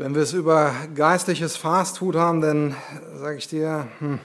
[0.00, 2.76] Wenn wir es über geistliches Fastfood haben, dann
[3.16, 4.20] sage ich dir, hm.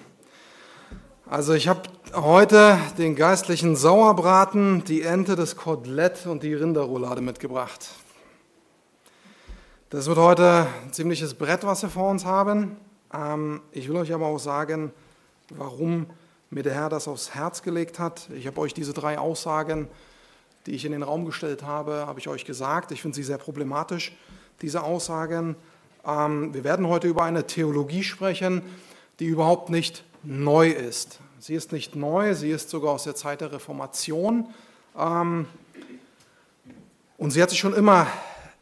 [1.25, 1.81] also ich habe
[2.13, 7.89] heute den geistlichen Sauerbraten, die Ente, das Kotelett und die Rinderroulade mitgebracht.
[9.89, 12.77] Das wird heute ein ziemliches Brett, was wir vor uns haben.
[13.11, 14.93] Ähm, ich will euch aber auch sagen,
[15.49, 16.05] warum
[16.51, 18.29] mir der Herr das aufs Herz gelegt hat.
[18.35, 19.87] Ich habe euch diese drei Aussagen,
[20.67, 22.91] die ich in den Raum gestellt habe, habe ich euch gesagt.
[22.91, 24.15] Ich finde sie sehr problematisch
[24.61, 25.55] diese Aussagen.
[26.05, 28.61] Ähm, wir werden heute über eine Theologie sprechen,
[29.19, 31.19] die überhaupt nicht neu ist.
[31.39, 34.47] Sie ist nicht neu, sie ist sogar aus der Zeit der Reformation.
[34.97, 35.45] Ähm,
[37.17, 38.07] und sie hat sich schon immer,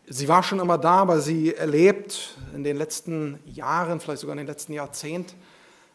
[0.07, 4.39] sie war schon immer da, aber sie erlebt in den letzten Jahren, vielleicht sogar in
[4.39, 5.35] den letzten Jahrzehnten,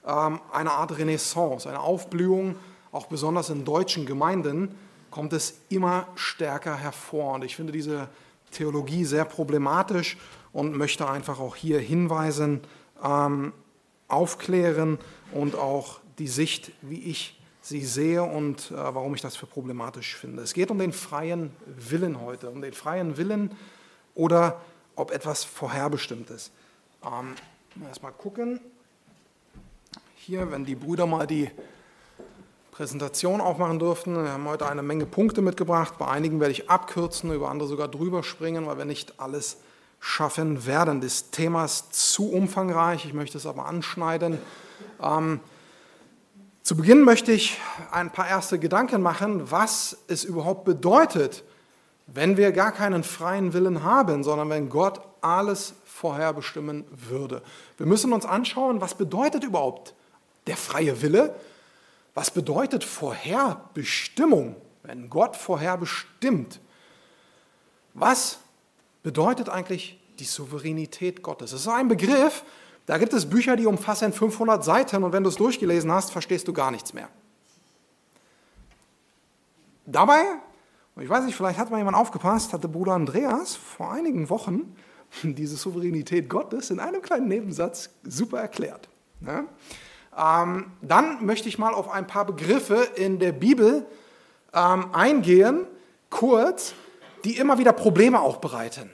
[0.07, 2.57] ähm, eine Art Renaissance, eine Aufblühung,
[2.93, 4.74] auch besonders in deutschen Gemeinden
[5.10, 7.35] kommt es immer stärker hervor.
[7.35, 8.09] Und ich finde diese
[8.56, 10.16] Theologie sehr problematisch
[10.52, 12.60] und möchte einfach auch hier hinweisen,
[13.02, 13.52] ähm,
[14.09, 14.98] aufklären
[15.32, 20.15] und auch die Sicht, wie ich sie sehe und äh, warum ich das für problematisch
[20.16, 20.43] finde.
[20.43, 23.51] Es geht um den freien Willen heute, um den freien Willen
[24.15, 24.60] oder
[24.95, 26.52] ob etwas vorherbestimmt ist.
[27.04, 27.35] Ähm,
[27.85, 28.60] Erstmal gucken.
[30.15, 31.51] Hier, wenn die Brüder mal die
[32.77, 34.23] Präsentation aufmachen durften.
[34.23, 35.95] Wir haben heute eine Menge Punkte mitgebracht.
[35.96, 39.57] Bei einigen werde ich abkürzen, über andere sogar drüber springen, weil wir nicht alles
[39.99, 41.01] schaffen werden.
[41.01, 44.37] Das Thema ist zu umfangreich, ich möchte es aber anschneiden.
[45.02, 45.41] Ähm,
[46.63, 47.59] zu Beginn möchte ich
[47.93, 51.45] ein paar erste Gedanken machen, was es überhaupt bedeutet,
[52.07, 57.41] wenn wir gar keinen freien Willen haben, sondern wenn Gott alles vorherbestimmen würde.
[57.79, 59.95] Wir müssen uns anschauen, was bedeutet überhaupt
[60.47, 61.35] der freie Wille
[62.17, 66.61] was bedeutet Vorherbestimmung, wenn Gott vorherbestimmt?
[67.93, 68.39] Was
[69.03, 71.50] bedeutet eigentlich die Souveränität Gottes?
[71.50, 72.43] Das ist ein Begriff,
[72.87, 76.49] da gibt es Bücher, die umfassen 500 Seiten und wenn du es durchgelesen hast, verstehst
[76.49, 77.11] du gar nichts mehr.
[79.84, 80.22] Dabei,
[80.94, 84.75] und ich weiß nicht, vielleicht hat mal jemand aufgepasst, hatte Bruder Andreas vor einigen Wochen
[85.22, 88.88] diese Souveränität Gottes in einem kleinen Nebensatz super erklärt.
[89.21, 89.44] Ja?
[90.16, 93.87] Ähm, dann möchte ich mal auf ein paar Begriffe in der Bibel
[94.54, 95.66] ähm, eingehen,
[96.10, 96.75] kurz,
[97.25, 98.91] die immer wieder Probleme auch bereiten.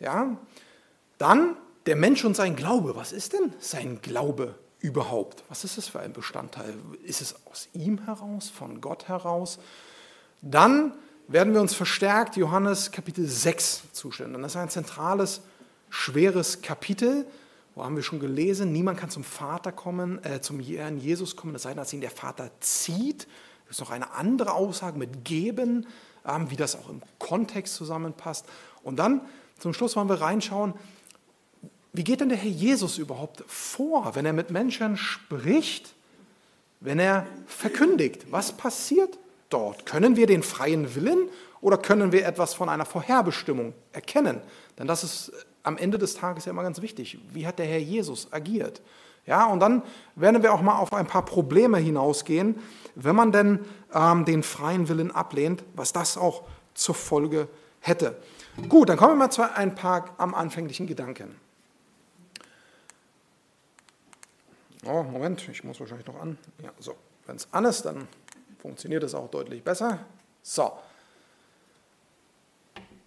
[0.00, 0.36] Ja?
[1.18, 1.56] Dann
[1.86, 2.96] der Mensch und sein Glaube.
[2.96, 5.44] Was ist denn sein Glaube überhaupt?
[5.48, 6.74] Was ist es für ein Bestandteil?
[7.04, 9.58] Ist es aus ihm heraus, von Gott heraus?
[10.42, 10.94] Dann
[11.28, 14.42] werden wir uns verstärkt Johannes Kapitel 6 zustimmen.
[14.42, 15.42] Das ist ein zentrales,
[15.90, 17.26] schweres Kapitel
[17.84, 18.72] haben wir schon gelesen?
[18.72, 22.00] Niemand kann zum Vater kommen, äh, zum Herrn Jesus kommen, es sei denn, dass ihn
[22.00, 23.26] der Vater zieht.
[23.66, 25.86] Es ist noch eine andere Aussage mit geben,
[26.26, 28.46] ähm, wie das auch im Kontext zusammenpasst.
[28.82, 29.20] Und dann
[29.58, 30.74] zum Schluss wollen wir reinschauen,
[31.92, 35.94] wie geht denn der Herr Jesus überhaupt vor, wenn er mit Menschen spricht,
[36.80, 38.26] wenn er verkündigt?
[38.30, 39.18] Was passiert
[39.48, 39.86] dort?
[39.86, 41.28] Können wir den freien Willen
[41.60, 44.40] oder können wir etwas von einer Vorherbestimmung erkennen?
[44.78, 45.32] Denn das ist
[45.62, 47.18] am Ende des Tages ja immer ganz wichtig.
[47.32, 48.80] Wie hat der Herr Jesus agiert?
[49.26, 49.82] Ja, und dann
[50.16, 52.58] werden wir auch mal auf ein paar Probleme hinausgehen,
[52.94, 53.60] wenn man denn
[53.94, 56.42] ähm, den freien Willen ablehnt, was das auch
[56.74, 57.48] zur Folge
[57.80, 58.16] hätte.
[58.68, 61.36] Gut, dann kommen wir mal zu ein paar am anfänglichen Gedanken.
[64.86, 66.38] Oh, Moment, ich muss wahrscheinlich noch an.
[66.62, 66.96] Ja, so.
[67.26, 68.08] Wenn es an ist, dann
[68.60, 70.00] funktioniert es auch deutlich besser.
[70.42, 70.72] So.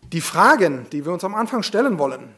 [0.03, 2.35] Die Fragen, die wir uns am Anfang stellen wollen,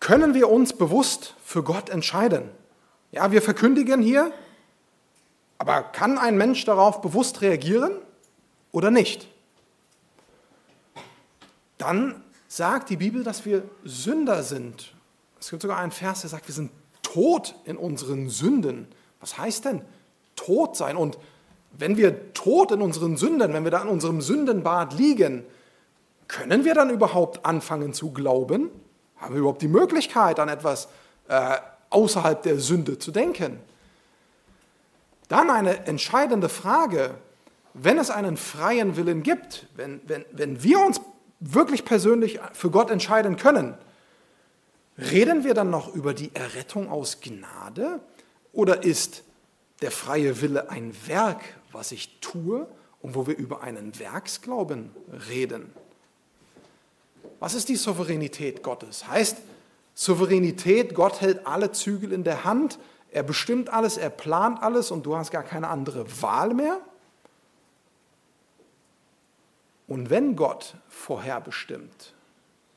[0.00, 2.50] können wir uns bewusst für Gott entscheiden?
[3.12, 4.32] Ja, wir verkündigen hier,
[5.58, 7.92] aber kann ein Mensch darauf bewusst reagieren
[8.72, 9.28] oder nicht?
[11.78, 14.94] Dann sagt die Bibel, dass wir Sünder sind.
[15.40, 16.70] Es gibt sogar einen Vers, der sagt, wir sind
[17.02, 18.88] tot in unseren Sünden.
[19.20, 19.82] Was heißt denn
[20.36, 20.96] tot sein?
[20.96, 21.18] Und
[21.72, 25.44] wenn wir tot in unseren Sünden, wenn wir da in unserem Sündenbad liegen,
[26.28, 28.70] können wir dann überhaupt anfangen zu glauben?
[29.24, 30.86] Haben wir überhaupt die Möglichkeit, an etwas
[31.28, 31.56] äh,
[31.88, 33.58] außerhalb der Sünde zu denken?
[35.28, 37.14] Dann eine entscheidende Frage,
[37.72, 41.00] wenn es einen freien Willen gibt, wenn, wenn, wenn wir uns
[41.40, 43.78] wirklich persönlich für Gott entscheiden können,
[44.98, 48.00] reden wir dann noch über die Errettung aus Gnade
[48.52, 49.22] oder ist
[49.80, 51.40] der freie Wille ein Werk,
[51.72, 52.68] was ich tue
[53.00, 54.90] und wo wir über einen Werksglauben
[55.30, 55.72] reden?
[57.44, 59.06] Was ist die Souveränität Gottes?
[59.06, 59.36] Heißt
[59.92, 62.78] Souveränität, Gott hält alle Zügel in der Hand,
[63.10, 66.80] er bestimmt alles, er plant alles und du hast gar keine andere Wahl mehr?
[69.86, 72.14] Und wenn Gott vorherbestimmt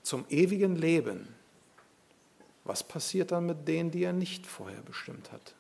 [0.04, 1.34] zum ewigen Leben,
[2.66, 5.56] was passiert dann mit denen, die er nicht vorher bestimmt hat?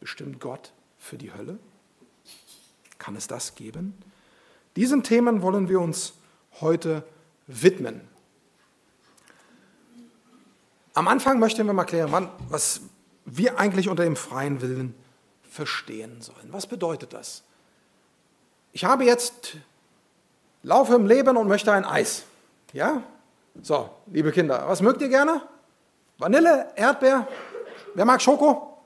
[0.00, 1.58] Bestimmt Gott für die Hölle?
[2.98, 3.94] Kann es das geben?
[4.76, 6.12] Diesen Themen wollen wir uns
[6.60, 7.04] heute
[7.46, 8.00] widmen.
[10.94, 12.82] Am Anfang möchten wir mal klären, was
[13.24, 14.94] wir eigentlich unter dem freien Willen
[15.48, 16.48] verstehen sollen.
[16.50, 17.42] Was bedeutet das?
[18.72, 19.56] Ich habe jetzt,
[20.62, 22.24] laufe im Leben und möchte ein Eis.
[22.72, 23.02] Ja?
[23.62, 25.42] So, liebe Kinder, was mögt ihr gerne?
[26.18, 27.26] Vanille, Erdbeer?
[27.94, 28.78] Wer mag Schoko?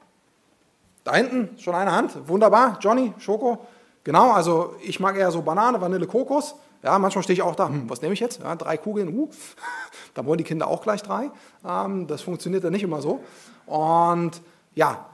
[1.05, 2.29] Da hinten schon eine Hand.
[2.29, 2.79] Wunderbar.
[2.81, 3.65] Johnny, Schoko.
[4.07, 6.55] Genau, also ich mag eher so Banane, Vanille, Kokos.
[6.81, 8.41] Ja, manchmal stehe ich auch da, hm, was nehme ich jetzt?
[8.41, 9.29] Ja, drei Kugeln, uh,
[10.15, 11.33] da wollen die Kinder auch gleich drei.
[11.67, 13.25] Ähm, das funktioniert dann nicht immer so.
[13.67, 14.41] Und
[14.77, 15.07] ja,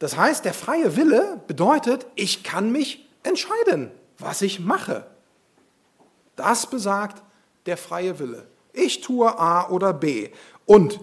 [0.00, 5.06] das heißt, der freie Wille bedeutet, ich kann mich entscheiden, was ich mache.
[6.34, 7.22] Das besagt
[7.66, 8.48] der freie Wille.
[8.72, 10.30] Ich tue A oder B.
[10.66, 10.98] Und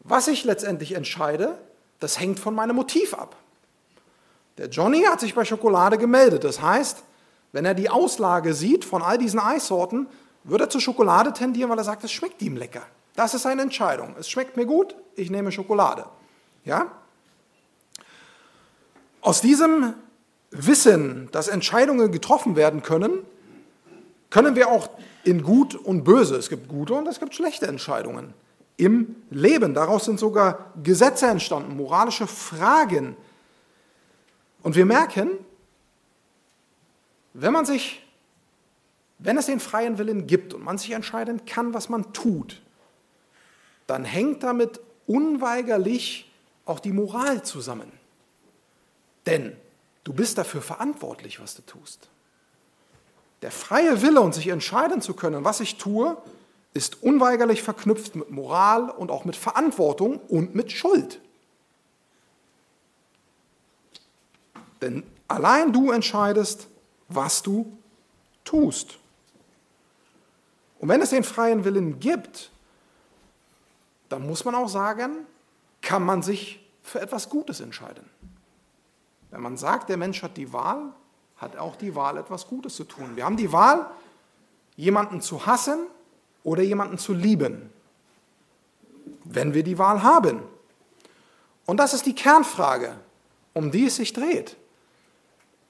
[0.00, 1.58] was ich letztendlich entscheide,
[2.00, 3.36] das hängt von meinem Motiv ab.
[4.62, 6.44] Der Johnny hat sich bei Schokolade gemeldet.
[6.44, 7.02] Das heißt,
[7.50, 10.06] wenn er die Auslage sieht von all diesen Eissorten,
[10.44, 12.82] würde er zur Schokolade tendieren, weil er sagt, es schmeckt ihm lecker.
[13.16, 14.14] Das ist seine Entscheidung.
[14.20, 16.06] Es schmeckt mir gut, ich nehme Schokolade.
[16.64, 16.92] Ja?
[19.20, 19.94] Aus diesem
[20.52, 23.26] Wissen, dass Entscheidungen getroffen werden können,
[24.30, 24.90] können wir auch
[25.24, 28.32] in Gut und Böse, es gibt gute und es gibt schlechte Entscheidungen
[28.76, 29.74] im Leben.
[29.74, 33.16] Daraus sind sogar Gesetze entstanden, moralische Fragen.
[34.62, 35.30] Und wir merken,
[37.34, 38.02] wenn man sich,
[39.18, 42.60] wenn es den freien Willen gibt und man sich entscheiden kann, was man tut,
[43.86, 46.30] dann hängt damit unweigerlich
[46.64, 47.90] auch die Moral zusammen.
[49.26, 49.56] Denn
[50.04, 52.08] du bist dafür verantwortlich, was du tust.
[53.42, 56.16] Der freie Wille und sich entscheiden zu können, was ich tue,
[56.74, 61.20] ist unweigerlich verknüpft mit Moral und auch mit Verantwortung und mit Schuld.
[64.82, 66.68] Denn allein du entscheidest,
[67.08, 67.78] was du
[68.44, 68.98] tust.
[70.78, 72.50] Und wenn es den freien Willen gibt,
[74.08, 75.24] dann muss man auch sagen,
[75.80, 78.04] kann man sich für etwas Gutes entscheiden.
[79.30, 80.92] Wenn man sagt, der Mensch hat die Wahl,
[81.36, 83.16] hat auch die Wahl, etwas Gutes zu tun.
[83.16, 83.86] Wir haben die Wahl,
[84.76, 85.86] jemanden zu hassen
[86.44, 87.70] oder jemanden zu lieben,
[89.24, 90.42] wenn wir die Wahl haben.
[91.64, 92.96] Und das ist die Kernfrage,
[93.54, 94.56] um die es sich dreht.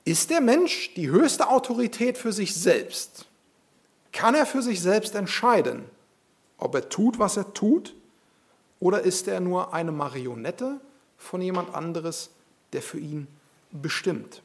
[0.05, 3.27] Ist der Mensch die höchste Autorität für sich selbst?
[4.13, 5.85] Kann er für sich selbst entscheiden,
[6.59, 7.95] ob er tut, was er tut,
[8.81, 10.81] oder ist er nur eine Marionette
[11.17, 12.31] von jemand anderes,
[12.73, 13.29] der für ihn
[13.71, 14.43] bestimmt?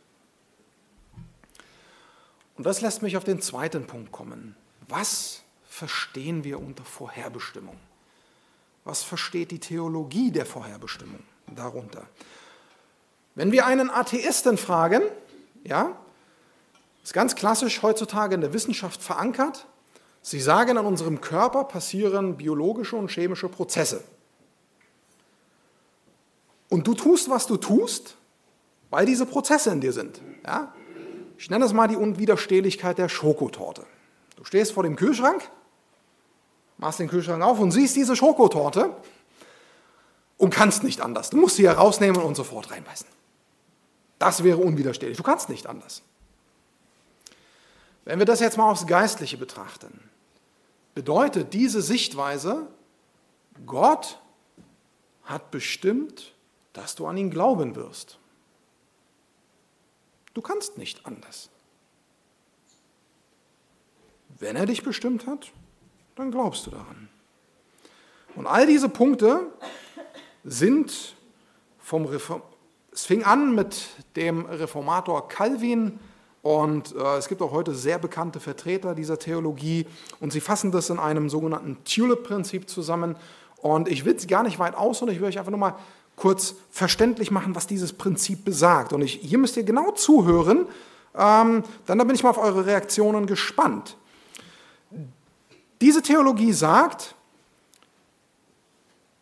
[2.55, 4.55] Und das lässt mich auf den zweiten Punkt kommen.
[4.87, 7.77] Was verstehen wir unter Vorherbestimmung?
[8.83, 12.07] Was versteht die Theologie der Vorherbestimmung darunter?
[13.35, 15.01] Wenn wir einen Atheisten fragen,
[15.67, 15.95] ja,
[17.03, 19.67] ist ganz klassisch heutzutage in der Wissenschaft verankert,
[20.21, 24.03] sie sagen, an unserem Körper passieren biologische und chemische Prozesse.
[26.69, 28.17] Und du tust, was du tust,
[28.89, 30.21] weil diese Prozesse in dir sind.
[30.45, 30.73] Ja?
[31.37, 33.85] Ich nenne es mal die Unwiderstehlichkeit der Schokotorte.
[34.35, 35.49] Du stehst vor dem Kühlschrank,
[36.77, 38.95] machst den Kühlschrank auf und siehst diese Schokotorte
[40.37, 41.29] und kannst nicht anders.
[41.29, 43.07] Du musst sie herausnehmen und sofort reinbeißen.
[44.19, 45.17] Das wäre unwiderstehlich.
[45.17, 46.01] Du kannst nicht anders.
[48.05, 50.09] Wenn wir das jetzt mal aufs Geistliche betrachten,
[50.95, 52.67] bedeutet diese Sichtweise,
[53.65, 54.19] Gott
[55.23, 56.33] hat bestimmt,
[56.73, 58.17] dass du an ihn glauben wirst.
[60.33, 61.49] Du kannst nicht anders.
[64.39, 65.51] Wenn er dich bestimmt hat,
[66.15, 67.09] dann glaubst du daran.
[68.35, 69.51] Und all diese Punkte
[70.43, 71.15] sind
[71.79, 72.41] vom Reform
[72.97, 75.99] es fing an mit dem Reformator Calvin
[76.41, 79.85] und äh, es gibt auch heute sehr bekannte Vertreter dieser Theologie
[80.19, 83.15] und sie fassen das in einem sogenannten Tulip-Prinzip zusammen.
[83.57, 85.75] Und ich will es gar nicht weit aus, sondern ich will euch einfach nur mal
[86.15, 88.93] kurz verständlich machen, was dieses Prinzip besagt.
[88.93, 90.65] Und ich, hier müsst ihr genau zuhören,
[91.15, 93.95] ähm, dann da bin ich mal auf eure Reaktionen gespannt.
[95.81, 97.13] Diese Theologie sagt,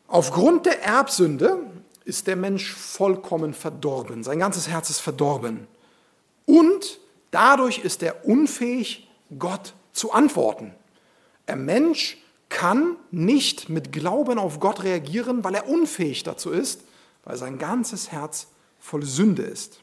[0.08, 1.58] aufgrund der Erbsünde
[2.06, 4.24] ist der Mensch vollkommen verdorben.
[4.24, 5.68] Sein ganzes Herz ist verdorben.
[6.46, 7.00] Und
[7.32, 10.74] dadurch ist er unfähig, Gott zu antworten.
[11.48, 12.18] Der Mensch
[12.50, 16.82] kann nicht mit Glauben auf Gott reagieren, weil er unfähig dazu ist,
[17.24, 18.48] weil sein ganzes Herz
[18.80, 19.82] voll Sünde ist.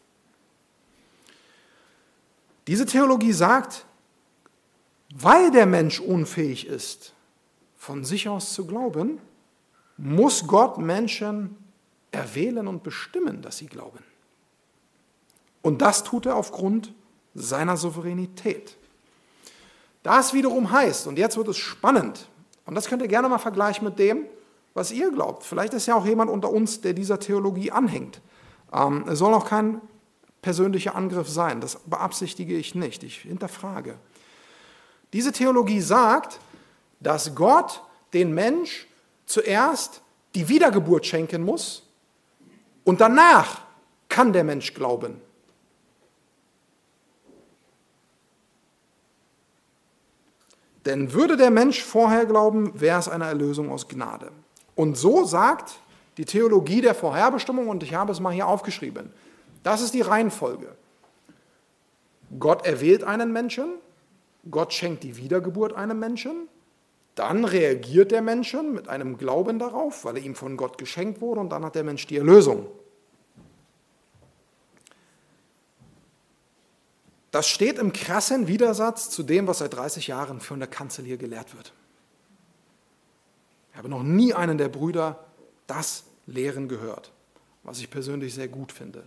[2.69, 3.85] Diese Theologie sagt,
[5.13, 7.13] weil der Mensch unfähig ist,
[7.77, 9.19] von sich aus zu glauben,
[9.97, 11.57] muss Gott Menschen
[12.13, 14.05] erwählen und bestimmen, dass sie glauben.
[15.63, 16.93] Und das tut er aufgrund
[17.35, 18.77] seiner Souveränität.
[20.03, 22.29] Das wiederum heißt, und jetzt wird es spannend,
[22.67, 24.27] und das könnt ihr gerne mal vergleichen mit dem,
[24.75, 25.45] was ihr glaubt.
[25.45, 28.21] Vielleicht ist ja auch jemand unter uns, der dieser Theologie anhängt.
[28.73, 29.81] Ähm, es soll auch kein
[30.41, 33.97] persönlicher Angriff sein, das beabsichtige ich nicht, ich hinterfrage.
[35.13, 36.41] Diese Theologie sagt,
[37.01, 38.89] dass Gott den Mensch
[39.27, 40.03] zuerst
[40.35, 41.87] die Wiedergeburt schenken muss
[42.85, 43.63] und danach
[44.09, 45.21] kann der Mensch glauben.
[50.85, 54.33] Denn würde der Mensch vorher glauben, wäre es eine Erlösung aus Gnade.
[54.75, 55.79] Und so sagt
[56.17, 59.13] die Theologie der Vorherbestimmung, und ich habe es mal hier aufgeschrieben,
[59.63, 60.75] das ist die Reihenfolge.
[62.39, 63.75] Gott erwählt einen Menschen,
[64.51, 66.49] Gott schenkt die Wiedergeburt einem Menschen,
[67.15, 71.41] dann reagiert der Mensch mit einem Glauben darauf, weil er ihm von Gott geschenkt wurde,
[71.41, 72.67] und dann hat der Mensch die Erlösung.
[77.31, 81.17] Das steht im krassen Widersatz zu dem, was seit 30 Jahren von der Kanzel hier
[81.17, 81.73] gelehrt wird.
[83.73, 85.25] Ich habe noch nie einen der Brüder
[85.67, 87.11] das lehren gehört,
[87.63, 89.05] was ich persönlich sehr gut finde.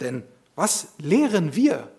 [0.00, 0.22] Denn
[0.54, 1.90] was lehren wir?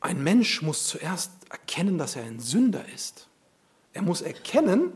[0.00, 3.28] Ein Mensch muss zuerst erkennen, dass er ein Sünder ist.
[3.92, 4.92] Er muss erkennen,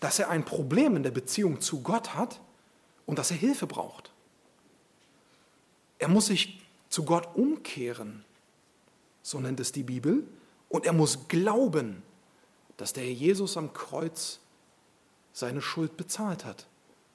[0.00, 2.40] dass er ein Problem in der Beziehung zu Gott hat
[3.06, 4.12] und dass er Hilfe braucht.
[5.98, 8.24] Er muss sich zu Gott umkehren,
[9.22, 10.26] so nennt es die Bibel,
[10.68, 12.02] und er muss glauben,
[12.76, 14.40] dass der Jesus am Kreuz
[15.32, 16.66] seine Schuld bezahlt hat.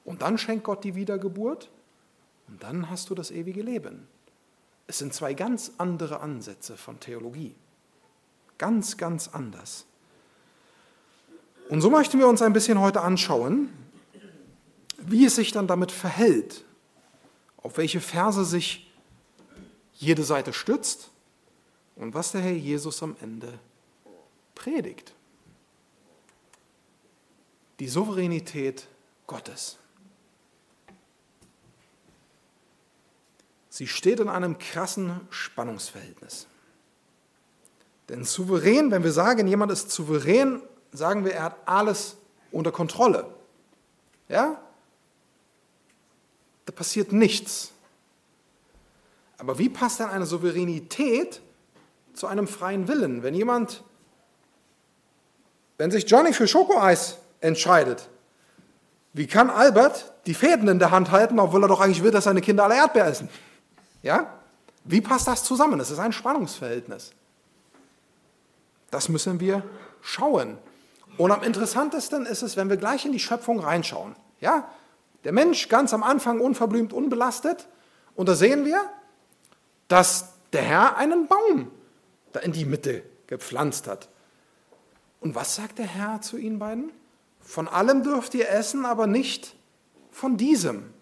[0.04, 1.68] Und dann schenkt Gott die Wiedergeburt
[2.46, 4.06] und dann hast du das ewige Leben.
[4.86, 7.54] Es sind zwei ganz andere Ansätze von Theologie.
[8.58, 9.84] Ganz, ganz anders.
[11.68, 13.70] Und so möchten wir uns ein bisschen heute anschauen,
[14.98, 16.64] wie es sich dann damit verhält,
[17.58, 18.90] auf welche Verse sich
[19.94, 21.10] jede Seite stützt
[21.96, 23.58] und was der Herr Jesus am Ende
[24.54, 25.12] predigt.
[27.80, 28.86] Die Souveränität
[29.26, 29.78] Gottes.
[33.68, 36.46] Sie steht in einem krassen Spannungsverhältnis.
[38.08, 42.16] Denn souverän, wenn wir sagen, jemand ist souverän, sagen wir, er hat alles
[42.52, 43.26] unter Kontrolle.
[44.28, 44.60] Ja?
[46.64, 47.72] Da passiert nichts.
[49.38, 51.40] Aber wie passt denn eine Souveränität
[52.14, 53.22] zu einem freien Willen?
[53.22, 53.82] Wenn jemand,
[55.78, 58.08] wenn sich Johnny für Schokoeis entscheidet,
[59.12, 62.24] wie kann Albert die Fäden in der Hand halten, obwohl er doch eigentlich will, dass
[62.24, 63.28] seine Kinder alle Erdbeer essen?
[64.02, 64.32] Ja?
[64.84, 65.80] Wie passt das zusammen?
[65.80, 67.12] Es ist ein Spannungsverhältnis.
[68.90, 69.62] Das müssen wir
[70.00, 70.58] schauen.
[71.18, 74.14] Und am interessantesten ist es, wenn wir gleich in die Schöpfung reinschauen.
[74.40, 74.68] Ja?
[75.24, 77.66] Der Mensch ganz am Anfang unverblümt, unbelastet.
[78.14, 78.80] Und da sehen wir,
[79.88, 81.70] dass der Herr einen Baum
[82.32, 84.08] da in die Mitte gepflanzt hat.
[85.20, 86.92] Und was sagt der Herr zu ihnen beiden?
[87.40, 89.56] Von allem dürft ihr essen, aber nicht
[90.10, 90.92] von diesem.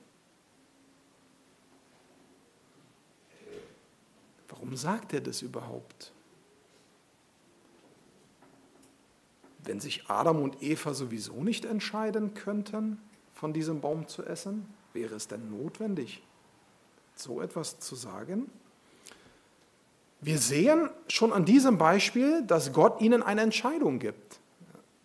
[4.49, 6.14] Warum sagt er das überhaupt?
[9.65, 13.01] Wenn sich Adam und Eva sowieso nicht entscheiden könnten,
[13.33, 16.23] von diesem Baum zu essen, wäre es denn notwendig,
[17.15, 18.51] so etwas zu sagen?
[20.21, 24.39] Wir sehen schon an diesem Beispiel, dass Gott ihnen eine Entscheidung gibt.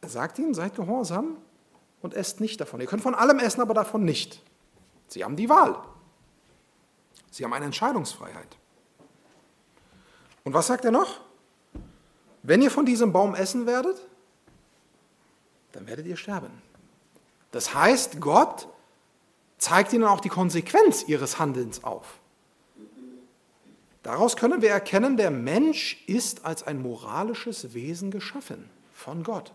[0.02, 1.38] Er sagt ihnen, seid gehorsam
[2.02, 2.80] und esst nicht davon.
[2.80, 4.42] Ihr könnt von allem essen, aber davon nicht.
[5.08, 5.76] Sie haben die Wahl.
[7.32, 8.58] Sie haben eine Entscheidungsfreiheit.
[10.44, 11.20] Und was sagt er noch?
[12.44, 14.08] Wenn ihr von diesem Baum essen werdet,
[15.72, 16.50] dann werdet ihr sterben.
[17.52, 18.68] Das heißt, Gott
[19.58, 22.20] zeigt ihnen auch die Konsequenz ihres Handelns auf.
[24.04, 29.52] Daraus können wir erkennen, der Mensch ist als ein moralisches Wesen geschaffen von Gott.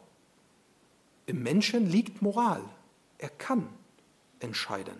[1.27, 2.61] Im Menschen liegt Moral.
[3.19, 3.69] Er kann
[4.41, 4.95] entscheiden.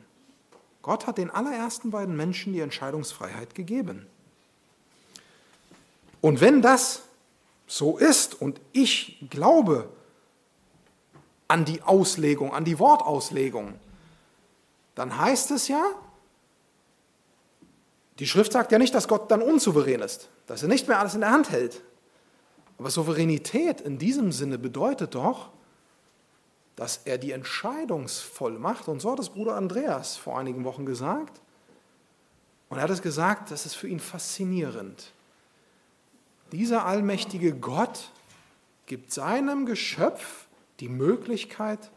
[0.81, 4.07] Gott hat den allerersten beiden Menschen die Entscheidungsfreiheit gegeben.
[6.21, 7.03] Und wenn das
[7.67, 9.91] so ist und ich glaube
[11.49, 13.75] an die Auslegung, an die Wortauslegung,
[14.95, 15.83] dann heißt es ja,
[18.19, 21.15] die Schrift sagt ja nicht, dass Gott dann unsouverän ist, dass er nicht mehr alles
[21.15, 21.83] in der Hand hält.
[22.79, 25.51] Aber Souveränität in diesem Sinne bedeutet doch,
[26.77, 31.41] dass er die Entscheidungsvollmacht, und so hat es Bruder Andreas vor einigen Wochen gesagt,
[32.69, 35.13] und er hat es gesagt, das ist für ihn faszinierend.
[36.51, 38.11] Dieser allmächtige Gott
[38.87, 40.44] gibt seinem Geschöpf
[40.81, 41.91] die Möglichkeit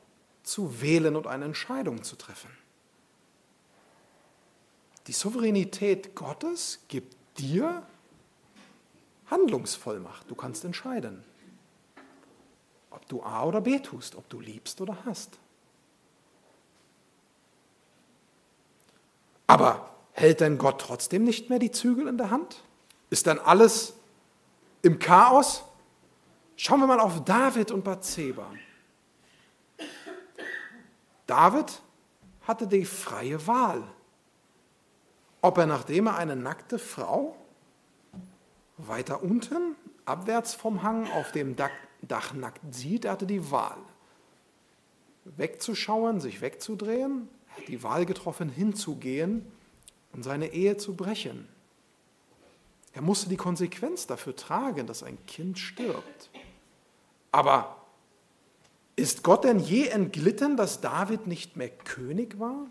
[0.43, 2.49] zu wählen und eine Entscheidung zu treffen.
[5.07, 7.83] Die Souveränität Gottes gibt dir
[9.27, 10.29] Handlungsvollmacht.
[10.29, 11.23] Du kannst entscheiden,
[12.91, 15.37] ob du A oder B tust, ob du liebst oder hast.
[19.47, 22.63] Aber hält denn Gott trotzdem nicht mehr die Zügel in der Hand?
[23.09, 23.93] Ist dann alles
[24.81, 25.63] im Chaos?
[26.57, 28.51] Schauen wir mal auf David und Bathseba.
[31.27, 31.81] David
[32.41, 33.83] hatte die freie Wahl,
[35.41, 37.35] ob er, nachdem er eine nackte Frau
[38.77, 43.77] weiter unten, abwärts vom Hang auf dem Dach nackt sieht, er hatte die Wahl,
[45.25, 49.45] wegzuschauen, sich wegzudrehen, er hat die Wahl getroffen, hinzugehen
[50.13, 51.47] und seine Ehe zu brechen.
[52.93, 56.31] Er musste die Konsequenz dafür tragen, dass ein Kind stirbt.
[57.31, 57.76] Aber
[58.97, 62.65] ist Gott denn je entglitten, dass David nicht mehr König war?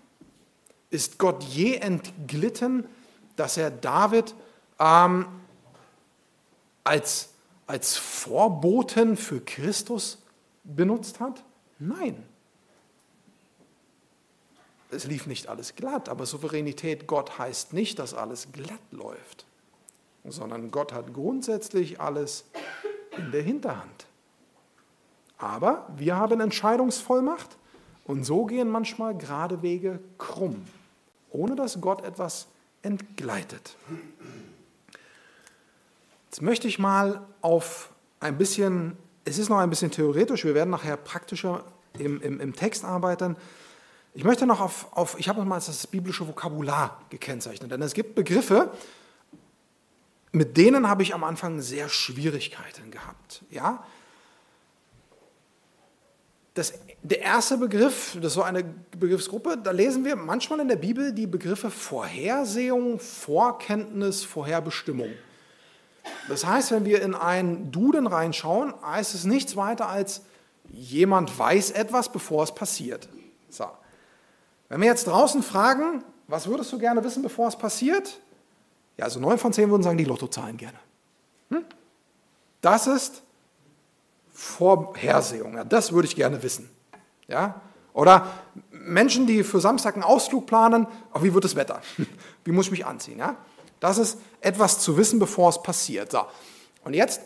[0.91, 2.87] Ist Gott je entglitten,
[3.37, 4.35] dass er David
[4.81, 5.27] ähm,
[6.83, 7.31] als,
[7.69, 10.19] als Vorboten für Christus
[10.65, 11.45] benutzt hat?
[11.79, 12.25] Nein.
[14.91, 19.47] Es lief nicht alles glatt, aber Souveränität Gott heißt nicht, dass alles glatt läuft,
[20.25, 22.47] sondern Gott hat grundsätzlich alles
[23.17, 24.07] in der Hinterhand.
[25.39, 27.57] Aber wir haben Entscheidungsvollmacht
[28.05, 30.65] und so gehen manchmal gerade Wege krumm,
[31.31, 32.49] ohne dass Gott etwas
[32.83, 33.77] entgleitet.
[36.31, 37.91] Jetzt möchte ich mal auf
[38.21, 41.65] ein bisschen, es ist noch ein bisschen theoretisch, wir werden nachher praktischer
[41.99, 43.37] im, im, im Text arbeiten.
[44.15, 48.15] Ich möchte noch auf, auf ich habe mal das biblische Vokabular gekennzeichnet, denn es gibt
[48.15, 48.71] Begriffe,
[50.33, 53.43] mit denen habe ich am Anfang sehr Schwierigkeiten gehabt.
[53.51, 53.85] Ja?
[56.57, 56.73] Das,
[57.03, 58.65] der erste Begriff, das ist so eine
[58.99, 65.11] Begriffsgruppe, da lesen wir manchmal in der Bibel die Begriffe Vorhersehung, Vorkenntnis, Vorherbestimmung.
[66.31, 70.23] Das heißt, wenn wir in einen Duden reinschauen, heißt es nichts weiter als,
[70.71, 73.07] jemand weiß etwas, bevor es passiert.
[73.51, 73.67] So.
[74.71, 78.19] Wenn wir jetzt draußen fragen, was würdest du gerne wissen, bevor es passiert?
[78.97, 80.79] Ja, also neun von zehn würden sagen, die Lottozahlen gerne.
[81.51, 81.67] Hm?
[82.63, 83.23] Das ist
[84.37, 85.55] Vorhersehung.
[85.55, 86.69] Ja, das würde ich gerne wissen.
[87.27, 87.63] Ja?
[87.95, 88.31] Oder
[88.71, 91.81] Menschen, die für Samstag einen Ausflug planen, oh, wie wird das Wetter?
[92.45, 93.19] Wie muss ich mich anziehen?
[93.19, 93.37] Ja?
[93.81, 96.13] Das ist etwas zu wissen, bevor es passiert.
[96.13, 96.27] So.
[96.85, 97.23] Und jetzt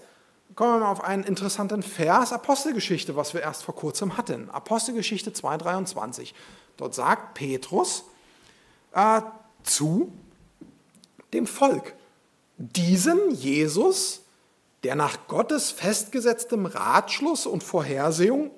[0.54, 4.48] kommen wir mal auf einen interessanten Vers, Apostelgeschichte, was wir erst vor kurzem hatten.
[4.48, 6.32] Apostelgeschichte 2,23.
[6.76, 8.04] Dort sagt Petrus
[8.92, 9.20] äh,
[9.64, 10.12] zu
[11.32, 11.94] dem Volk,
[12.56, 14.22] diesen Jesus,
[14.82, 18.50] der nach Gottes festgesetztem Ratschluss und Vorhersehung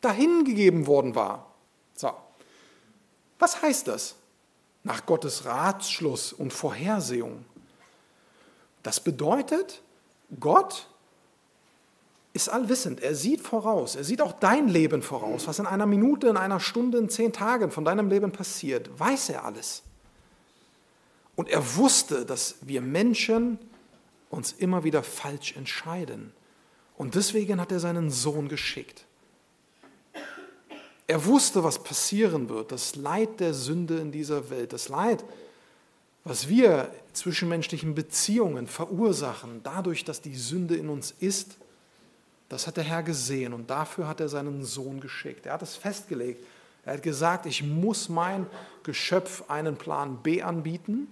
[0.00, 1.54] dahingegeben worden war.
[1.94, 2.12] So.
[3.38, 4.16] Was heißt das?
[4.82, 7.44] Nach Gottes Ratschluss und Vorhersehung.
[8.82, 9.82] Das bedeutet,
[10.38, 10.86] Gott
[12.32, 13.02] ist allwissend.
[13.02, 13.96] Er sieht voraus.
[13.96, 15.46] Er sieht auch dein Leben voraus.
[15.46, 19.30] Was in einer Minute, in einer Stunde, in zehn Tagen von deinem Leben passiert, weiß
[19.30, 19.82] er alles.
[21.34, 23.58] Und er wusste, dass wir Menschen
[24.30, 26.32] uns immer wieder falsch entscheiden.
[26.96, 29.04] Und deswegen hat er seinen Sohn geschickt.
[31.06, 35.24] Er wusste, was passieren wird, das Leid der Sünde in dieser Welt, das Leid,
[36.22, 41.56] was wir zwischenmenschlichen Beziehungen verursachen, dadurch, dass die Sünde in uns ist,
[42.48, 45.46] das hat der Herr gesehen und dafür hat er seinen Sohn geschickt.
[45.46, 46.44] Er hat es festgelegt.
[46.84, 48.46] Er hat gesagt, ich muss mein
[48.82, 51.08] Geschöpf einen Plan B anbieten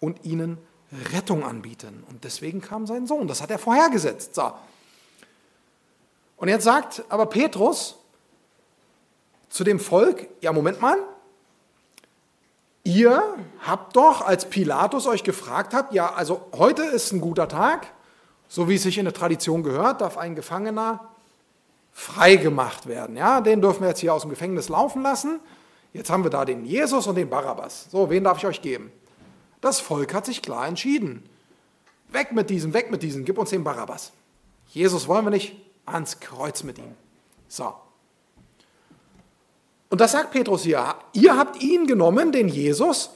[0.00, 0.58] und ihnen
[1.12, 2.04] Rettung anbieten.
[2.08, 3.26] Und deswegen kam sein Sohn.
[3.26, 4.34] Das hat er vorhergesetzt.
[4.34, 4.52] So.
[6.36, 7.96] Und jetzt sagt aber Petrus
[9.48, 10.98] zu dem Volk, ja Moment mal,
[12.84, 13.22] ihr
[13.60, 17.86] habt doch, als Pilatus euch gefragt hat, ja, also heute ist ein guter Tag,
[18.48, 21.08] so wie es sich in der Tradition gehört, darf ein Gefangener
[21.92, 23.16] freigemacht werden.
[23.16, 25.40] Ja, den dürfen wir jetzt hier aus dem Gefängnis laufen lassen.
[25.92, 27.86] Jetzt haben wir da den Jesus und den Barabbas.
[27.90, 28.90] So, wen darf ich euch geben?
[29.62, 31.22] Das Volk hat sich klar entschieden.
[32.08, 34.12] Weg mit diesem, weg mit diesem, gib uns den Barabbas.
[34.68, 36.94] Jesus wollen wir nicht, ans Kreuz mit ihm.
[37.48, 37.72] So.
[39.88, 40.94] Und das sagt Petrus hier.
[41.12, 43.10] Ihr habt ihn genommen, den Jesus,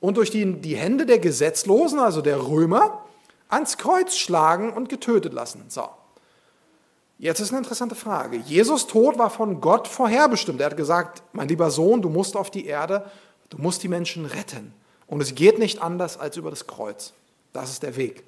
[0.00, 3.04] und durch die, die Hände der Gesetzlosen, also der Römer,
[3.48, 5.64] ans Kreuz schlagen und getötet lassen.
[5.68, 5.88] So.
[7.18, 8.38] Jetzt ist eine interessante Frage.
[8.38, 10.60] Jesus Tod war von Gott vorherbestimmt.
[10.60, 13.10] Er hat gesagt, mein lieber Sohn, du musst auf die Erde,
[13.50, 14.72] du musst die Menschen retten.
[15.10, 17.12] Und es geht nicht anders als über das Kreuz.
[17.52, 18.24] Das ist der Weg.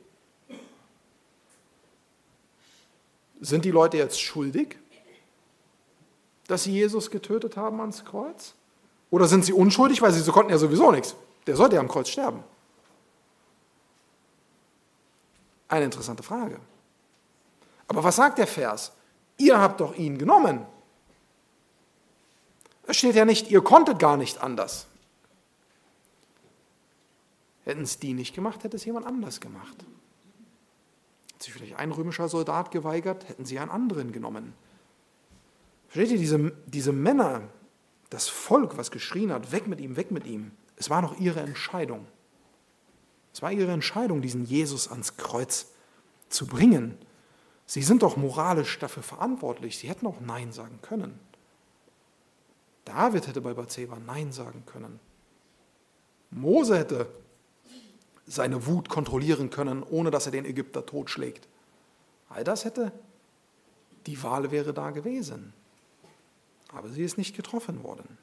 [3.41, 4.77] Sind die Leute jetzt schuldig?
[6.53, 8.53] dass sie Jesus getötet haben ans Kreuz?
[9.11, 11.15] Oder sind sie unschuldig, weil sie konnten ja sowieso nichts?
[11.47, 12.45] Der sollte ja am Kreuz sterben.
[15.69, 16.59] Eine interessante Frage.
[17.89, 18.93] Aber was sagt der Vers?
[19.39, 20.67] Ihr habt doch ihn genommen.
[22.87, 24.87] Es steht ja nicht, ihr konntet gar nicht anders.
[27.65, 29.77] Hätten es die nicht gemacht, hätte es jemand anders gemacht.
[31.33, 34.55] Hätte sich vielleicht ein römischer Soldat geweigert, hätten sie einen anderen genommen.
[35.89, 37.43] Versteht ihr, diese, diese Männer,
[38.11, 41.41] das Volk, was geschrien hat, weg mit ihm, weg mit ihm, es war noch ihre
[41.41, 42.07] Entscheidung.
[43.33, 45.69] Es war ihre Entscheidung, diesen Jesus ans Kreuz
[46.29, 46.99] zu bringen.
[47.67, 49.79] Sie sind doch moralisch dafür verantwortlich.
[49.79, 51.19] Sie hätten auch Nein sagen können.
[52.85, 54.99] David hätte bei Bathseba Nein sagen können.
[56.31, 57.07] Mose hätte
[58.27, 61.49] seine Wut kontrollieren können, ohne dass er den Ägypter totschlägt.
[62.29, 62.93] All das hätte,
[64.07, 65.53] die Wahl wäre da gewesen.
[66.73, 68.19] Aber sie ist nicht getroffen worden.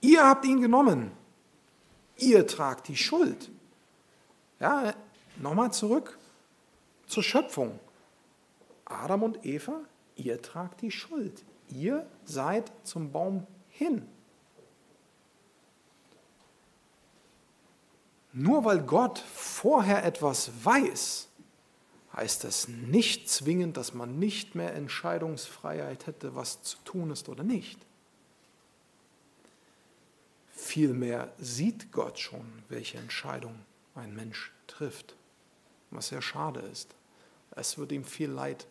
[0.00, 1.12] Ihr habt ihn genommen.
[2.16, 3.50] Ihr tragt die Schuld.
[4.60, 4.94] Ja,
[5.36, 6.18] nochmal zurück
[7.06, 7.78] zur Schöpfung.
[8.84, 9.80] Adam und Eva,
[10.16, 11.44] ihr tragt die Schuld.
[11.70, 14.06] Ihr seid zum Baum hin.
[18.36, 21.28] Nur weil Gott vorher etwas weiß,
[22.16, 27.44] heißt das nicht zwingend, dass man nicht mehr Entscheidungsfreiheit hätte, was zu tun ist oder
[27.44, 27.78] nicht.
[30.50, 33.54] Vielmehr sieht Gott schon, welche Entscheidung
[33.94, 35.14] ein Mensch trifft,
[35.90, 36.92] was sehr schade ist.
[37.52, 38.66] Es wird ihm viel Leid,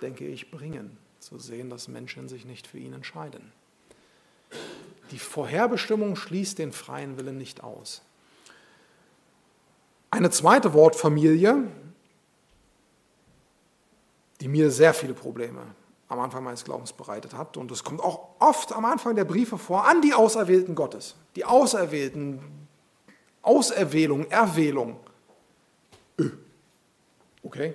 [0.00, 3.50] denke ich, bringen, zu sehen, dass Menschen sich nicht für ihn entscheiden.
[5.10, 8.02] Die Vorherbestimmung schließt den freien Willen nicht aus.
[10.16, 11.64] Eine zweite Wortfamilie,
[14.40, 15.60] die mir sehr viele Probleme
[16.08, 19.58] am Anfang meines Glaubens bereitet hat, und es kommt auch oft am Anfang der Briefe
[19.58, 21.16] vor, an die Auserwählten Gottes.
[21.34, 22.40] Die Auserwählten,
[23.42, 24.96] Auserwählung, Erwählung.
[27.42, 27.74] Okay,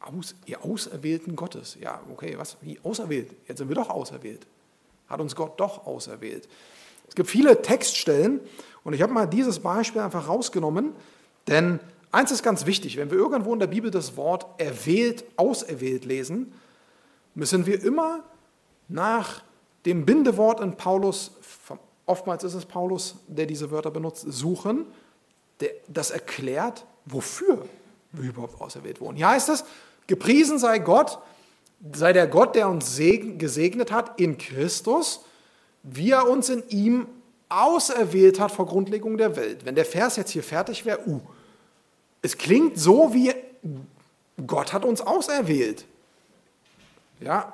[0.00, 1.78] Aus, ihr Auserwählten Gottes.
[1.80, 2.58] Ja, okay, was?
[2.60, 3.30] Wie auserwählt?
[3.48, 4.46] Jetzt sind wir doch auserwählt.
[5.08, 6.46] Hat uns Gott doch auserwählt.
[7.08, 8.40] Es gibt viele Textstellen
[8.82, 10.92] und ich habe mal dieses Beispiel einfach rausgenommen,
[11.48, 11.80] denn
[12.12, 16.52] eins ist ganz wichtig, wenn wir irgendwo in der Bibel das Wort erwählt, auserwählt lesen,
[17.34, 18.22] müssen wir immer
[18.88, 19.42] nach
[19.86, 21.32] dem Bindewort in Paulus,
[22.06, 24.86] oftmals ist es Paulus, der diese Wörter benutzt, suchen,
[25.88, 27.64] das erklärt, wofür
[28.12, 29.16] wir überhaupt auserwählt wurden.
[29.16, 29.64] Hier heißt es,
[30.06, 31.18] gepriesen sei Gott,
[31.92, 35.24] sei der Gott, der uns gesegnet hat in Christus,
[35.82, 37.06] wie er uns in ihm
[37.62, 39.64] auserwählt hat vor Grundlegung der Welt.
[39.64, 41.20] Wenn der Vers jetzt hier fertig wäre, uh,
[42.22, 43.32] es klingt so wie
[44.46, 45.84] Gott hat uns auserwählt.
[47.20, 47.52] Ja,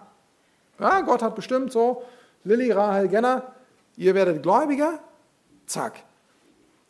[0.79, 2.03] ja Gott hat bestimmt so,
[2.45, 3.53] Lilly, Rahel, Genner,
[3.97, 4.99] ihr werdet Gläubiger,
[5.67, 6.03] zack.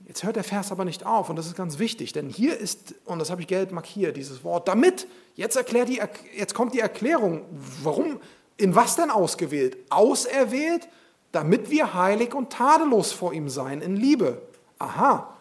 [0.06, 2.94] Jetzt hört der Vers aber nicht auf und das ist ganz wichtig, denn hier ist,
[3.04, 6.00] und das habe ich gelb markiert, dieses Wort, damit, jetzt, erklärt die,
[6.36, 7.44] jetzt kommt die Erklärung,
[7.82, 8.20] warum,
[8.56, 9.76] in was denn ausgewählt?
[9.90, 10.88] Auserwählt,
[11.32, 14.42] damit wir heilig und tadellos vor ihm sein in Liebe.
[14.78, 15.36] Aha.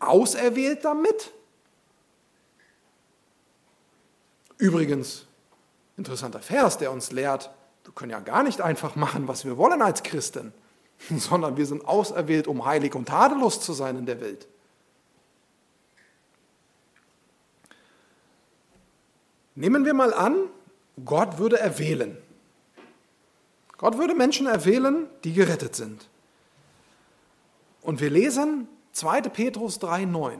[0.00, 1.32] Auserwählt damit.
[4.58, 5.26] Übrigens,
[5.96, 7.50] interessanter Vers, der uns lehrt,
[7.84, 10.52] wir können ja gar nicht einfach machen, was wir wollen als Christen,
[11.10, 14.46] sondern wir sind auserwählt, um heilig und tadellos zu sein in der Welt.
[19.56, 20.48] Nehmen wir mal an,
[21.04, 22.16] Gott würde erwählen.
[23.76, 26.08] Gott würde Menschen erwählen, die gerettet sind.
[27.82, 29.22] Und wir lesen 2.
[29.22, 30.38] Petrus 3,9.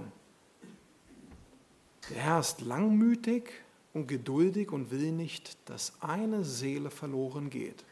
[2.10, 3.50] Der Herr ist langmütig
[3.92, 7.84] und geduldig und will nicht, dass eine Seele verloren geht.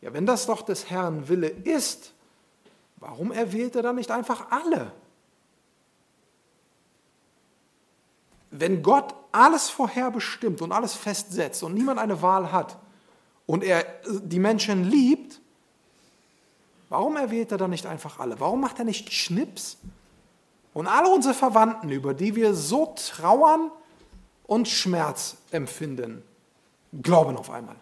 [0.00, 2.12] Ja, wenn das doch des Herrn Wille ist,
[2.96, 4.92] warum erwählt er dann nicht einfach alle?
[8.50, 12.78] Wenn Gott alles vorherbestimmt und alles festsetzt und niemand eine Wahl hat,
[13.48, 15.40] und er die Menschen liebt,
[16.90, 18.38] warum erwählt er dann nicht einfach alle?
[18.40, 19.78] Warum macht er nicht Schnips
[20.74, 23.70] und alle unsere Verwandten, über die wir so trauern
[24.46, 26.22] und Schmerz empfinden,
[27.00, 27.76] glauben auf einmal?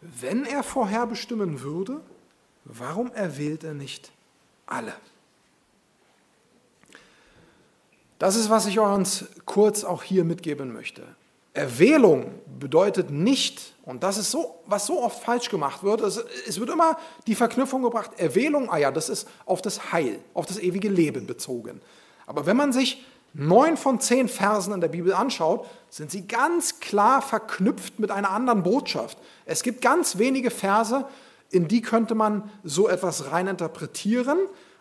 [0.00, 2.00] Wenn er vorherbestimmen würde,
[2.64, 4.10] warum erwählt er nicht
[4.66, 4.94] alle?
[8.24, 11.02] Das ist, was ich uns kurz auch hier mitgeben möchte.
[11.52, 16.58] Erwählung bedeutet nicht, und das ist so, was so oft falsch gemacht wird, es, es
[16.58, 20.58] wird immer die Verknüpfung gebracht, Erwählung, ah ja, das ist auf das Heil, auf das
[20.58, 21.82] ewige Leben bezogen.
[22.24, 26.80] Aber wenn man sich neun von zehn Versen in der Bibel anschaut, sind sie ganz
[26.80, 29.18] klar verknüpft mit einer anderen Botschaft.
[29.44, 31.04] Es gibt ganz wenige Verse,
[31.50, 34.38] in die könnte man so etwas rein interpretieren,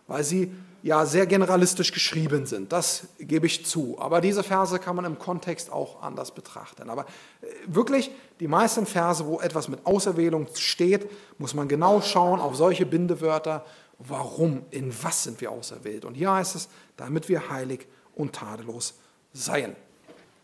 [0.08, 0.53] weil sie
[0.84, 2.72] ja sehr generalistisch geschrieben sind.
[2.74, 3.98] Das gebe ich zu.
[4.00, 6.89] Aber diese Verse kann man im Kontext auch anders betrachten.
[6.89, 7.06] Aber
[7.41, 12.58] äh, wirklich, die meisten Verse, wo etwas mit Auserwählung steht, muss man genau schauen auf
[12.58, 13.65] solche Bindewörter.
[13.98, 16.04] Warum, in was sind wir auserwählt?
[16.04, 16.67] Und hier heißt es,
[16.98, 18.96] damit wir heilig und tadellos
[19.32, 19.76] seien.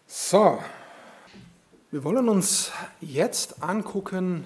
[0.08, 0.60] So,
[1.92, 2.72] wir wollen uns
[3.02, 4.46] jetzt angucken,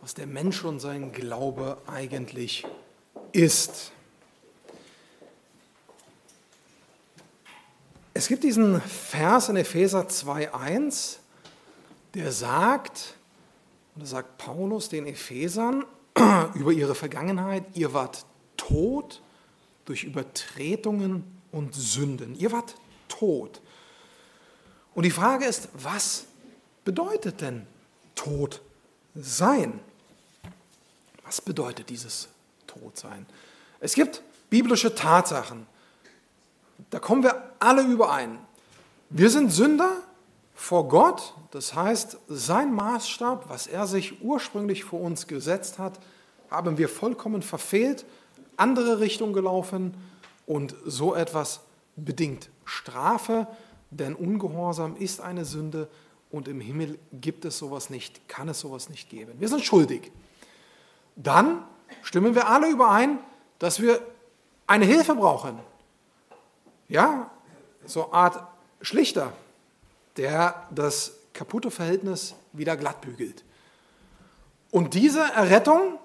[0.00, 2.66] was der Mensch und sein Glaube eigentlich
[3.32, 3.92] ist.
[8.18, 11.18] Es gibt diesen Vers in Epheser 2.1,
[12.14, 13.14] der sagt,
[13.94, 15.84] und da sagt Paulus den Ephesern
[16.54, 18.26] über ihre Vergangenheit, ihr wart
[18.56, 19.22] tot
[19.84, 22.34] durch Übertretungen und Sünden.
[22.34, 22.74] Ihr wart
[23.06, 23.60] tot.
[24.96, 26.24] Und die Frage ist, was
[26.84, 27.68] bedeutet denn
[28.16, 28.62] tot
[29.14, 29.78] sein?
[31.24, 32.26] Was bedeutet dieses
[32.66, 33.26] Todsein?
[33.78, 35.68] Es gibt biblische Tatsachen
[36.90, 38.38] da kommen wir alle überein.
[39.10, 40.02] Wir sind Sünder
[40.54, 45.98] vor Gott, das heißt, sein Maßstab, was er sich ursprünglich vor uns gesetzt hat,
[46.50, 48.04] haben wir vollkommen verfehlt,
[48.56, 49.94] andere Richtung gelaufen
[50.46, 51.60] und so etwas
[51.96, 53.46] bedingt Strafe,
[53.90, 55.88] denn Ungehorsam ist eine Sünde
[56.30, 59.32] und im Himmel gibt es sowas nicht, kann es sowas nicht geben.
[59.38, 60.12] Wir sind schuldig.
[61.16, 61.64] Dann
[62.02, 63.18] stimmen wir alle überein,
[63.58, 64.00] dass wir
[64.66, 65.58] eine Hilfe brauchen,
[66.88, 67.30] ja,
[67.88, 68.46] so eine Art
[68.80, 69.32] Schlichter,
[70.16, 73.44] der das kaputte Verhältnis wieder glatt bügelt.
[74.70, 75.98] Und diese Errettung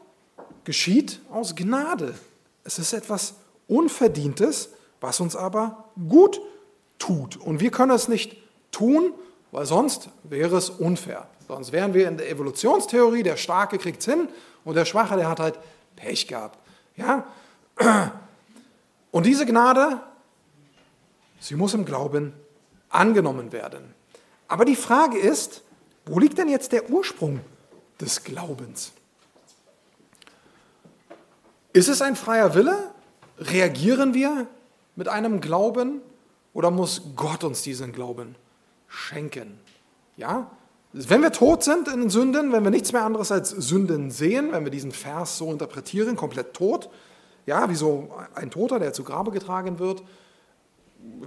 [0.64, 2.16] geschieht aus Gnade.
[2.64, 3.36] Es ist etwas
[3.68, 4.70] Unverdientes,
[5.02, 6.40] was uns aber gut
[6.98, 7.38] tut.
[7.38, 8.38] Und wir können es nicht
[8.72, 9.14] tun,
[9.52, 11.28] weil sonst wäre es unfair.
[11.48, 14.30] Sonst wären wir in der Evolutionstheorie, der Starke kriegt es hin
[14.64, 15.60] und der Schwache, der hat halt
[15.96, 16.58] Pech gehabt.
[16.96, 17.28] Ja?
[19.12, 20.00] Und diese Gnade
[21.44, 22.32] Sie muss im Glauben
[22.88, 23.94] angenommen werden.
[24.48, 25.62] Aber die Frage ist,
[26.06, 27.42] wo liegt denn jetzt der Ursprung
[28.00, 28.94] des Glaubens?
[31.74, 32.92] Ist es ein freier Wille?
[33.40, 34.48] Reagieren wir
[34.96, 36.00] mit einem Glauben
[36.54, 38.36] oder muss Gott uns diesen Glauben
[38.88, 39.60] schenken?
[40.16, 40.50] Ja?
[40.94, 44.64] Wenn wir tot sind in Sünden, wenn wir nichts mehr anderes als Sünden sehen, wenn
[44.64, 46.90] wir diesen Vers so interpretieren, komplett tot,
[47.46, 50.04] ja, wie so ein Toter, der zu Grabe getragen wird,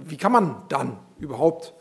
[0.05, 1.73] wie kann man dann überhaupt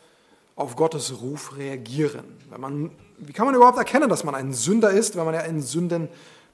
[0.55, 2.25] auf Gottes Ruf reagieren?
[2.57, 5.61] Man, wie kann man überhaupt erkennen, dass man ein Sünder ist, wenn man ja in
[5.61, 6.09] Sünden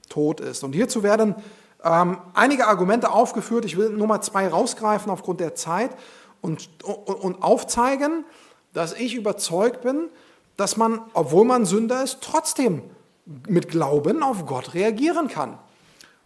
[0.09, 0.63] tot ist?
[0.63, 1.35] Und hierzu werden
[1.83, 3.65] ähm, einige Argumente aufgeführt.
[3.65, 5.91] Ich will nur mal zwei rausgreifen aufgrund der Zeit
[6.41, 8.25] und, und, und aufzeigen,
[8.73, 10.09] dass ich überzeugt bin,
[10.57, 12.83] dass man, obwohl man Sünder ist, trotzdem
[13.47, 15.57] mit Glauben auf Gott reagieren kann.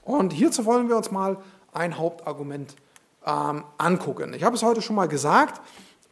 [0.04, 1.38] Und hierzu wollen wir uns mal
[1.74, 2.76] ein Hauptargument
[3.28, 4.34] ähm, angucken.
[4.34, 5.62] Ich habe es heute schon mal gesagt,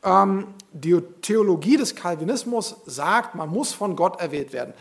[0.03, 4.73] ähm, die Theologie des Calvinismus sagt, man muss von Gott erwählt werden.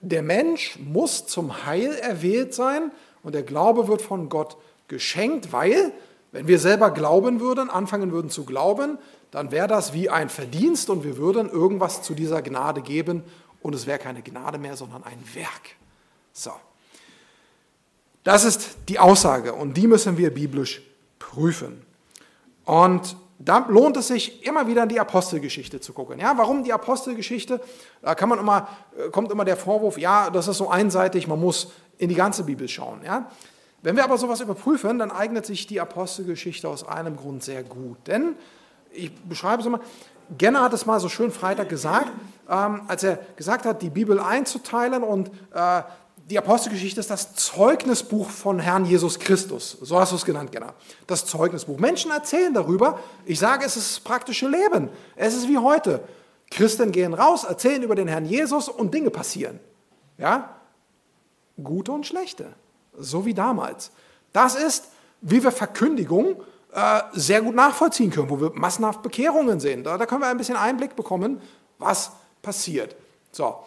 [0.00, 2.90] Der Mensch muss zum Heil erwählt sein
[3.22, 4.56] und der Glaube wird von Gott
[4.88, 5.92] geschenkt, weil,
[6.32, 8.98] wenn wir selber glauben würden, anfangen würden zu glauben,
[9.30, 13.24] dann wäre das wie ein Verdienst und wir würden irgendwas zu dieser Gnade geben
[13.62, 15.76] und es wäre keine Gnade mehr, sondern ein Werk.
[16.32, 16.52] So.
[18.22, 20.82] Das ist die Aussage und die müssen wir biblisch
[21.30, 21.82] prüfen.
[22.64, 26.18] Und da lohnt es sich immer wieder in die Apostelgeschichte zu gucken.
[26.18, 27.60] Ja, warum die Apostelgeschichte?
[28.02, 31.40] Da kann man immer, äh, kommt immer der Vorwurf, ja, das ist so einseitig, man
[31.40, 33.00] muss in die ganze Bibel schauen.
[33.04, 33.30] Ja?
[33.82, 37.98] Wenn wir aber sowas überprüfen, dann eignet sich die Apostelgeschichte aus einem Grund sehr gut.
[38.06, 38.36] Denn,
[38.92, 39.80] ich beschreibe es immer,
[40.38, 42.10] Genner hat es mal so schön Freitag gesagt,
[42.48, 45.82] ähm, als er gesagt hat, die Bibel einzuteilen und äh,
[46.30, 49.76] die Apostelgeschichte ist das Zeugnisbuch von Herrn Jesus Christus.
[49.82, 50.70] So hast du es genannt, genau.
[51.06, 51.78] Das Zeugnisbuch.
[51.78, 52.98] Menschen erzählen darüber.
[53.26, 54.88] Ich sage, es ist das praktische Leben.
[55.16, 56.02] Es ist wie heute.
[56.50, 59.60] Christen gehen raus, erzählen über den Herrn Jesus und Dinge passieren.
[60.16, 60.56] Ja?
[61.62, 62.54] Gute und schlechte.
[62.96, 63.90] So wie damals.
[64.32, 64.88] Das ist,
[65.20, 69.84] wie wir Verkündigung äh, sehr gut nachvollziehen können, wo wir massenhaft Bekehrungen sehen.
[69.84, 71.42] Da, da können wir ein bisschen Einblick bekommen,
[71.78, 72.96] was passiert.
[73.30, 73.58] So,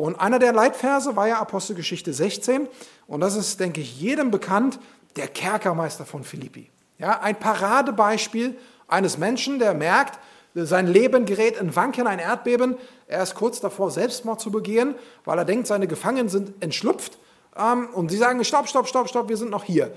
[0.00, 2.68] und einer der Leitverse war ja Apostelgeschichte 16.
[3.06, 4.78] Und das ist, denke ich, jedem bekannt,
[5.16, 6.70] der Kerkermeister von Philippi.
[6.98, 8.56] Ja, ein Paradebeispiel
[8.88, 10.18] eines Menschen, der merkt,
[10.54, 12.76] sein Leben gerät in Wanken, ein Erdbeben.
[13.06, 17.18] Er ist kurz davor, Selbstmord zu begehen, weil er denkt, seine Gefangenen sind entschlüpft.
[17.56, 19.92] Ähm, und sie sagen, stopp, stopp, stopp, stopp, wir sind noch hier.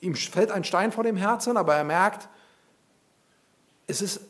[0.00, 2.28] Ihm fällt ein Stein vor dem Herzen, aber er merkt,
[3.86, 4.20] es ist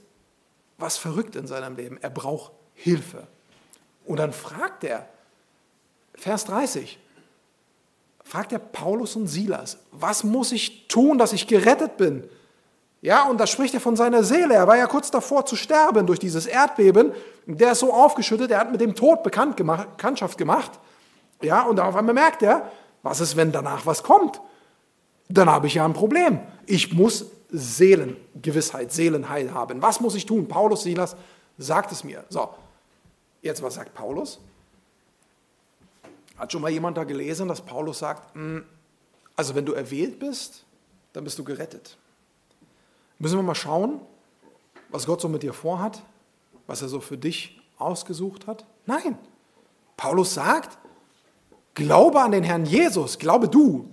[0.79, 1.99] was verrückt in seinem Leben.
[2.01, 3.27] Er braucht Hilfe.
[4.05, 5.07] Und dann fragt er,
[6.15, 6.99] Vers 30,
[8.25, 12.29] fragt er Paulus und Silas, was muss ich tun, dass ich gerettet bin?
[13.01, 14.55] Ja, und da spricht er von seiner Seele.
[14.55, 17.13] Er war ja kurz davor zu sterben durch dieses Erdbeben.
[17.47, 20.71] Der ist so aufgeschüttet, er hat mit dem Tod bekannt gemacht, Bekanntschaft gemacht.
[21.43, 22.71] Ja, und auf einmal merkt er,
[23.03, 24.41] was ist, wenn danach was kommt?
[25.29, 26.39] Dann habe ich ja ein Problem.
[26.67, 29.83] Ich muss Seelengewissheit, Seelenheil haben.
[29.83, 30.47] Was muss ich tun?
[30.47, 31.17] Paulus, Silas,
[31.59, 32.25] sagt es mir.
[32.29, 32.51] So,
[33.43, 34.41] jetzt was sagt Paulus?
[36.37, 38.65] Hat schon mal jemand da gelesen, dass Paulus sagt, hm,
[39.37, 40.65] also wenn du erwählt bist,
[41.13, 41.99] dann bist du gerettet.
[43.19, 44.01] Müssen wir mal schauen,
[44.89, 46.03] was Gott so mit dir vorhat,
[46.67, 48.65] was er so für dich ausgesucht hat?
[48.87, 49.19] Nein.
[49.97, 50.79] Paulus sagt,
[51.75, 53.89] glaube an den Herrn Jesus, glaube du.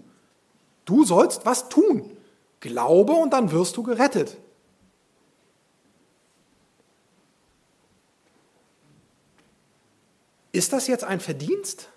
[0.86, 2.18] Du sollst was tun.
[2.60, 4.38] Glaube und dann wirst du gerettet.
[10.52, 11.90] Ist das jetzt ein Verdienst,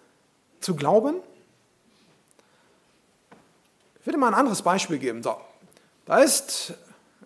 [0.60, 1.16] zu glauben?
[4.00, 5.22] Ich würde mal ein anderes Beispiel geben.
[5.22, 5.36] So,
[6.06, 6.74] da ist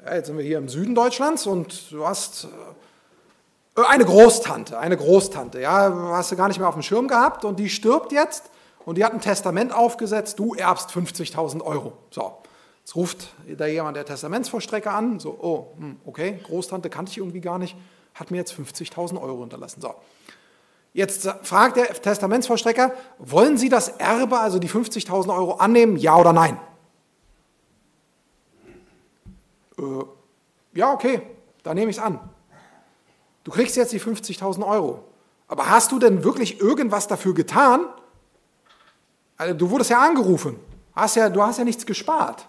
[0.06, 2.46] ja, jetzt sind wir hier im Süden Deutschlands und du hast
[3.76, 7.44] äh, eine Großtante, eine Großtante, ja, hast du gar nicht mehr auf dem Schirm gehabt
[7.44, 8.50] und die stirbt jetzt
[8.84, 11.94] und die hat ein Testament aufgesetzt, du erbst 50.000 Euro.
[12.10, 12.38] So,
[12.78, 17.40] jetzt ruft da jemand der Testamentsvollstrecker an, so, oh, hm, okay, Großtante kannte ich irgendwie
[17.40, 17.76] gar nicht,
[18.14, 19.80] hat mir jetzt 50.000 Euro hinterlassen.
[19.80, 19.94] So,
[20.96, 26.32] Jetzt fragt der Testamentsvollstrecker, wollen Sie das Erbe, also die 50.000 Euro, annehmen, ja oder
[26.32, 26.58] nein?
[29.78, 29.82] äh,
[30.72, 31.20] ja, okay,
[31.62, 32.18] da nehme ich es an.
[33.44, 35.04] Du kriegst jetzt die 50.000 Euro.
[35.48, 37.84] Aber hast du denn wirklich irgendwas dafür getan?
[39.36, 40.58] Also, du wurdest ja angerufen.
[40.94, 42.48] Hast ja, du hast ja nichts gespart.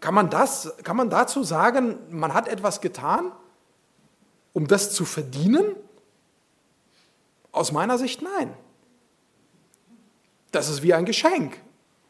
[0.00, 3.32] Kann man, das, kann man dazu sagen, man hat etwas getan,
[4.54, 5.76] um das zu verdienen?
[7.52, 8.54] Aus meiner Sicht nein.
[10.50, 11.58] Das ist wie ein Geschenk.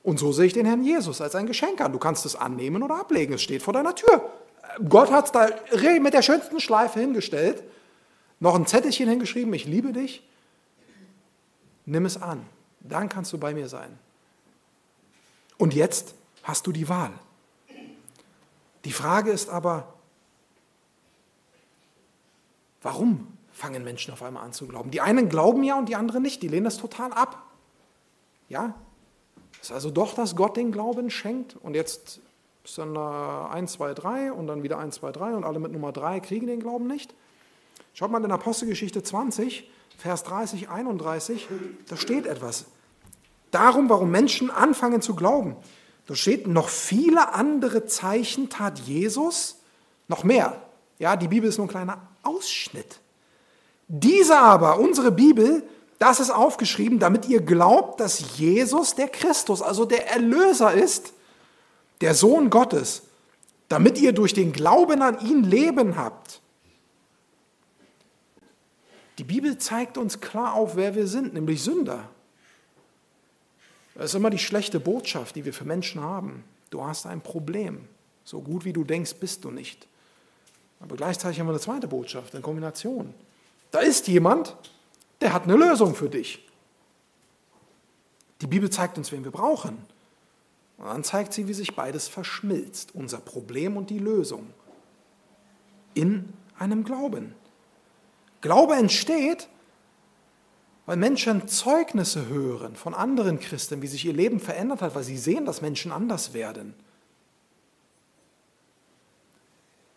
[0.02, 1.92] Und so sehe ich den Herrn Jesus als ein Geschenk an.
[1.92, 3.34] Du kannst es annehmen oder ablegen.
[3.34, 4.32] Es steht vor deiner Tür.
[4.88, 5.48] Gott hat es da
[6.00, 7.62] mit der schönsten Schleife hingestellt,
[8.40, 10.26] noch ein Zettelchen hingeschrieben, ich liebe dich.
[11.84, 12.44] Nimm es an.
[12.80, 13.98] Dann kannst du bei mir sein.
[15.58, 17.12] Und jetzt hast du die Wahl.
[18.84, 19.92] Die Frage ist aber,
[22.82, 24.90] warum fangen Menschen auf einmal an zu glauben?
[24.90, 26.42] Die einen glauben ja und die anderen nicht.
[26.42, 27.42] Die lehnen das total ab.
[28.48, 28.74] Ja,
[29.60, 32.20] ist also doch, dass Gott den Glauben schenkt und jetzt
[32.64, 35.92] ist dann 1, 2, 3 und dann wieder 1, 2, 3 und alle mit Nummer
[35.92, 37.14] 3 kriegen den Glauben nicht.
[37.94, 41.48] Schaut mal in Apostelgeschichte 20, Vers 30, 31,
[41.88, 42.66] da steht etwas.
[43.50, 45.56] Darum, warum Menschen anfangen zu glauben.
[46.06, 49.60] Da steht, noch viele andere Zeichen tat Jesus,
[50.08, 50.60] noch mehr.
[50.98, 52.98] Ja, die Bibel ist nur ein kleiner Ausschnitt.
[53.94, 55.62] Diese aber, unsere Bibel,
[55.98, 61.12] das ist aufgeschrieben, damit ihr glaubt, dass Jesus der Christus, also der Erlöser ist,
[62.00, 63.02] der Sohn Gottes,
[63.68, 66.40] damit ihr durch den Glauben an ihn Leben habt.
[69.18, 72.08] Die Bibel zeigt uns klar auf, wer wir sind, nämlich Sünder.
[73.94, 76.44] Das ist immer die schlechte Botschaft, die wir für Menschen haben.
[76.70, 77.86] Du hast ein Problem.
[78.24, 79.86] So gut wie du denkst, bist du nicht.
[80.80, 83.12] Aber gleichzeitig haben wir eine zweite Botschaft, eine Kombination.
[83.72, 84.54] Da ist jemand,
[85.20, 86.46] der hat eine Lösung für dich.
[88.40, 89.78] Die Bibel zeigt uns, wen wir brauchen.
[90.76, 94.46] Und dann zeigt sie, wie sich beides verschmilzt, unser Problem und die Lösung,
[95.94, 97.34] in einem Glauben.
[98.40, 99.48] Glaube entsteht,
[100.84, 105.16] weil Menschen Zeugnisse hören von anderen Christen, wie sich ihr Leben verändert hat, weil sie
[105.16, 106.74] sehen, dass Menschen anders werden.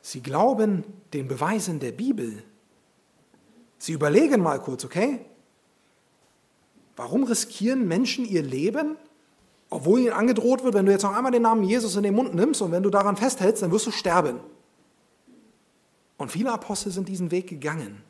[0.02, 0.84] Sie glauben
[1.14, 2.44] den Beweisen der Bibel
[3.78, 5.26] Sie überlegen mal kurz, okay?
[6.96, 8.96] Warum riskieren Menschen ihr Leben,
[9.70, 12.34] obwohl ihnen angedroht wird, wenn du jetzt noch einmal den Namen Jesus in den Mund
[12.34, 14.40] nimmst und wenn du daran festhältst, dann wirst du sterben.
[16.18, 18.02] Und viele Apostel sind diesen Weg gegangen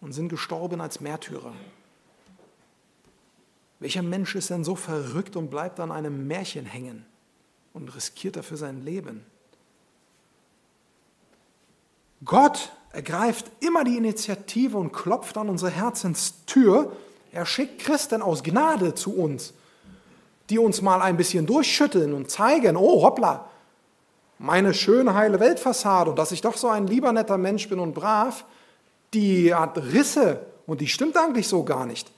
[0.00, 1.52] und sind gestorben als Märtyrer.
[3.80, 7.06] Welcher Mensch ist denn so verrückt und bleibt an einem Märchen hängen
[7.72, 9.24] und riskiert dafür sein Leben?
[12.24, 16.90] Gott ergreift immer die Initiative und klopft an unsere Herzenstür.
[17.30, 19.54] Er schickt Christen aus Gnade zu uns,
[20.50, 23.48] die uns mal ein bisschen durchschütteln und zeigen, oh hoppla,
[24.40, 27.94] meine schöne heile Weltfassade und dass ich doch so ein lieber netter Mensch bin und
[27.94, 28.44] brav,
[29.14, 32.10] die hat Risse und die stimmt eigentlich so gar nicht,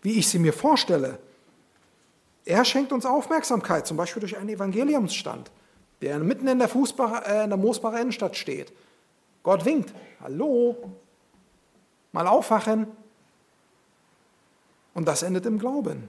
[0.00, 1.18] wie ich sie mir vorstelle.
[2.46, 5.50] Er schenkt uns Aufmerksamkeit, zum Beispiel durch einen Evangeliumsstand,
[6.00, 8.72] der mitten in der, Fußbach, äh, in der Moosbacher Innenstadt steht
[9.44, 9.94] Gott winkt.
[10.20, 10.76] Hallo?
[12.10, 12.88] Mal aufwachen.
[14.94, 16.08] Und das endet im Glauben.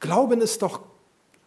[0.00, 0.82] Glauben ist doch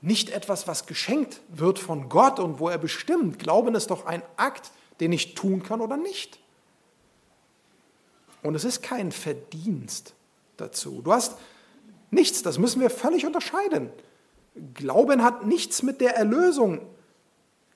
[0.01, 3.37] nicht etwas, was geschenkt wird von Gott und wo er bestimmt.
[3.37, 6.39] Glauben ist doch ein Akt, den ich tun kann oder nicht.
[8.41, 10.13] Und es ist kein Verdienst
[10.57, 11.01] dazu.
[11.03, 11.37] Du hast
[12.09, 13.91] nichts, das müssen wir völlig unterscheiden.
[14.73, 16.81] Glauben hat nichts mit der Erlösung.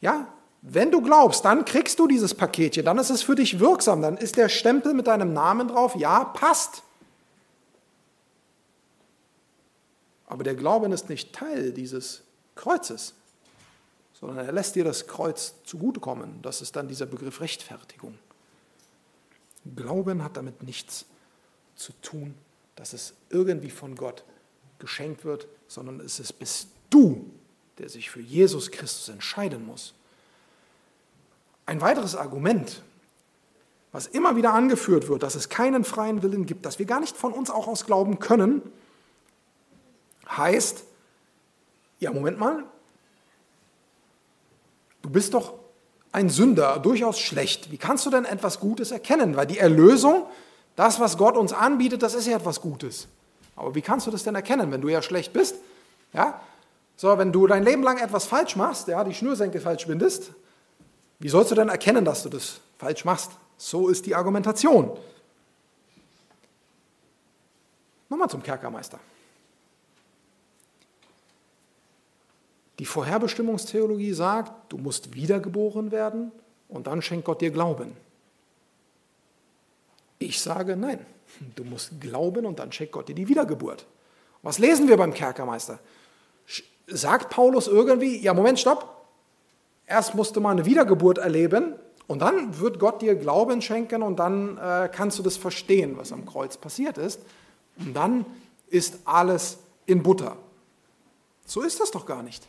[0.01, 0.27] Ja,
[0.67, 4.17] wenn du glaubst, dann kriegst du dieses Paketchen, dann ist es für dich wirksam, dann
[4.17, 6.81] ist der Stempel mit deinem Namen drauf, ja, passt.
[10.25, 12.23] Aber der Glauben ist nicht Teil dieses
[12.55, 13.13] Kreuzes,
[14.19, 16.41] sondern er lässt dir das Kreuz zugutekommen.
[16.41, 18.17] Das ist dann dieser Begriff Rechtfertigung.
[19.75, 21.05] Glauben hat damit nichts
[21.75, 22.33] zu tun,
[22.75, 24.23] dass es irgendwie von Gott
[24.79, 27.29] geschenkt wird, sondern es ist bist du,
[27.77, 29.94] der sich für Jesus Christus entscheiden muss.
[31.65, 32.83] Ein weiteres Argument,
[33.91, 37.15] was immer wieder angeführt wird, dass es keinen freien Willen gibt, dass wir gar nicht
[37.15, 38.61] von uns auch aus glauben können,
[40.29, 40.83] heißt,
[41.99, 42.63] ja, Moment mal,
[45.01, 45.53] du bist doch
[46.11, 47.71] ein Sünder, durchaus schlecht.
[47.71, 49.35] Wie kannst du denn etwas Gutes erkennen?
[49.35, 50.25] Weil die Erlösung,
[50.75, 53.07] das, was Gott uns anbietet, das ist ja etwas Gutes.
[53.55, 55.55] Aber wie kannst du das denn erkennen, wenn du ja schlecht bist?
[56.13, 56.41] Ja?
[56.97, 60.31] So, wenn du dein Leben lang etwas falsch machst, ja, die Schnürsenkel falsch bindest,
[61.19, 63.31] wie sollst du denn erkennen, dass du das falsch machst?
[63.57, 64.97] So ist die Argumentation.
[68.09, 68.99] Nochmal zum Kerkermeister.
[72.79, 76.31] Die Vorherbestimmungstheologie sagt, du musst wiedergeboren werden
[76.67, 77.95] und dann schenkt Gott dir Glauben.
[80.19, 81.05] Ich sage nein,
[81.55, 83.85] du musst glauben und dann schenkt Gott dir die Wiedergeburt.
[84.41, 85.79] Was lesen wir beim Kerkermeister?
[86.87, 88.94] Sagt Paulus irgendwie, ja Moment, stopp,
[89.87, 91.75] erst musst du mal eine Wiedergeburt erleben
[92.07, 96.11] und dann wird Gott dir Glauben schenken und dann äh, kannst du das verstehen, was
[96.11, 97.19] am Kreuz passiert ist.
[97.77, 98.25] Und dann
[98.67, 100.37] ist alles in Butter.
[101.45, 102.45] So ist das doch gar nicht.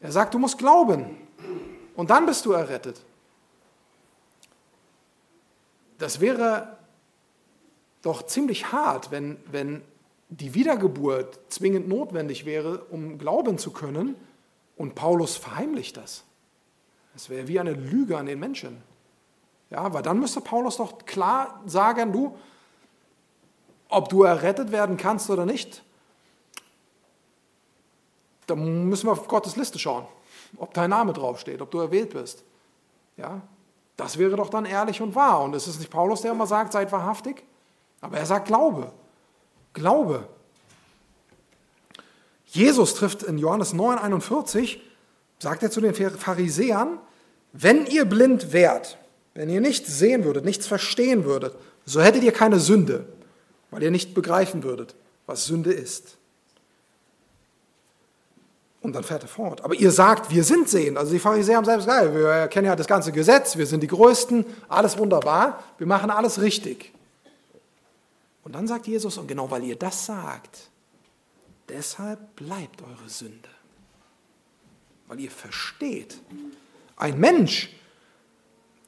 [0.00, 1.16] Er sagt, du musst glauben
[1.94, 3.00] und dann bist du errettet.
[5.98, 6.76] Das wäre
[8.02, 9.82] doch ziemlich hart, wenn, wenn
[10.28, 14.16] die Wiedergeburt zwingend notwendig wäre, um glauben zu können
[14.76, 16.25] und Paulus verheimlicht das.
[17.16, 18.82] Das wäre wie eine Lüge an den Menschen.
[19.70, 22.36] Ja, weil dann müsste Paulus doch klar sagen, du,
[23.88, 25.82] ob du errettet werden kannst oder nicht,
[28.46, 30.04] da müssen wir auf Gottes Liste schauen,
[30.58, 32.44] ob dein Name draufsteht, ob du erwählt bist.
[33.16, 33.40] Ja,
[33.96, 35.40] das wäre doch dann ehrlich und wahr.
[35.40, 37.42] Und es ist nicht Paulus, der immer sagt, seid wahrhaftig,
[38.02, 38.92] aber er sagt Glaube.
[39.72, 40.28] Glaube.
[42.44, 44.82] Jesus trifft in Johannes 9, 41,
[45.38, 46.98] sagt er zu den Pharisäern,
[47.52, 48.98] wenn ihr blind wärt,
[49.34, 53.06] wenn ihr nichts sehen würdet, nichts verstehen würdet, so hättet ihr keine Sünde,
[53.70, 54.94] weil ihr nicht begreifen würdet,
[55.26, 56.16] was Sünde ist.
[58.80, 59.64] Und dann fährt er fort.
[59.64, 60.96] Aber ihr sagt, wir sind sehend.
[60.96, 63.88] Also die Pharisäer haben selbst gesagt, wir kennen ja das ganze Gesetz, wir sind die
[63.88, 66.92] Größten, alles wunderbar, wir machen alles richtig.
[68.44, 70.70] Und dann sagt Jesus, und genau weil ihr das sagt,
[71.68, 73.48] deshalb bleibt eure Sünde.
[75.08, 76.20] Weil ihr versteht.
[76.96, 77.70] Ein Mensch,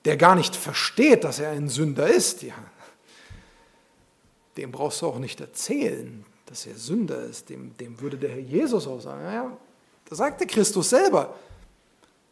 [0.04, 2.54] der gar nicht versteht, dass er ein Sünder ist, ja,
[4.56, 7.48] dem brauchst du auch nicht erzählen, dass er Sünder ist.
[7.48, 9.56] Dem, dem würde der Herr Jesus auch sagen, ja,
[10.06, 11.34] das sagte Christus selber.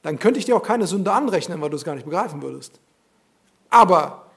[0.03, 2.81] Dann könnte ich dir auch keine Sünde anrechnen, weil du es gar nicht begreifen würdest.
[3.71, 4.31] Aber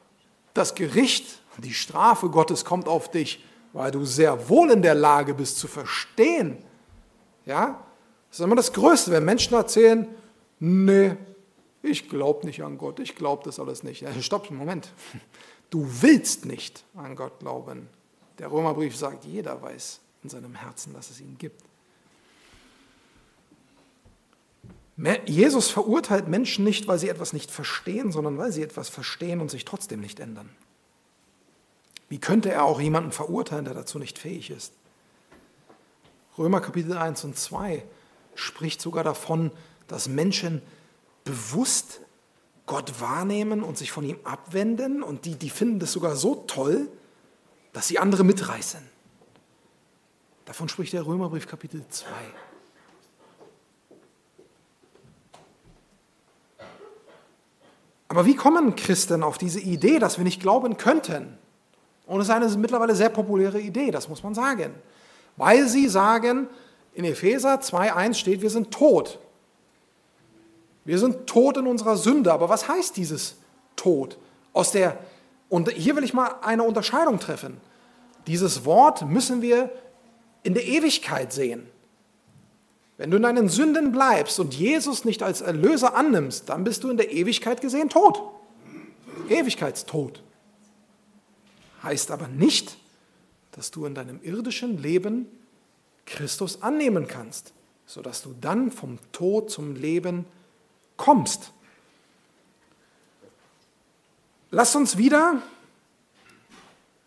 [0.54, 3.44] das Gericht, die Strafe Gottes kommt auf dich,
[3.74, 6.58] weil du sehr wohl in der Lage bist zu verstehen.
[7.46, 7.84] Ja?
[8.30, 10.08] Das ist immer das Größte, wenn Menschen erzählen,
[10.60, 11.16] nee,
[11.82, 14.02] ich glaube nicht an Gott, ich glaube das alles nicht.
[14.02, 14.92] Ja, stopp, Moment.
[15.70, 17.88] Du willst nicht an Gott glauben.
[18.38, 21.64] Der Römerbrief sagt, jeder weiß in seinem Herzen, dass es ihn gibt.
[25.26, 29.50] Jesus verurteilt Menschen nicht, weil sie etwas nicht verstehen, sondern weil sie etwas verstehen und
[29.50, 30.50] sich trotzdem nicht ändern.
[32.10, 34.74] Wie könnte er auch jemanden verurteilen, der dazu nicht fähig ist?
[36.38, 37.84] Römer Kapitel 1 und 2
[38.40, 39.52] spricht sogar davon,
[39.88, 40.62] dass Menschen
[41.24, 42.02] bewusst
[42.66, 46.88] Gott wahrnehmen und sich von ihm abwenden und die, die finden das sogar so toll,
[47.74, 48.82] dass sie andere mitreißen.
[50.46, 52.06] Davon spricht der Römerbrief Kapitel 2.
[58.08, 61.38] Aber wie kommen Christen auf diese Idee, dass wir nicht glauben könnten?
[62.08, 64.74] Und es ist eine mittlerweile sehr populäre Idee, das muss man sagen.
[65.38, 66.48] Weil sie sagen,
[67.00, 69.20] in Epheser 2.1 steht, wir sind tot.
[70.84, 72.34] Wir sind tot in unserer Sünde.
[72.34, 73.38] Aber was heißt dieses
[73.78, 74.18] Tod.
[74.52, 74.98] Aus der,
[75.48, 77.62] und hier will ich mal eine Unterscheidung treffen.
[78.28, 79.72] Dieses Wort müssen wir
[80.44, 81.68] in der Ewigkeit sehen.
[82.98, 86.90] Wenn du in deinen Sünden bleibst und Jesus nicht als Erlöser annimmst, dann bist du
[86.90, 88.22] in der Ewigkeit gesehen tot.
[89.30, 90.22] Ewigkeitstod.
[91.82, 92.76] Heißt aber nicht,
[93.54, 95.28] dass du in deinem irdischen Leben
[96.10, 97.54] Christus annehmen kannst,
[97.86, 100.26] sodass du dann vom Tod zum Leben
[100.98, 101.52] kommst.
[104.52, 105.42] Lass uns wieder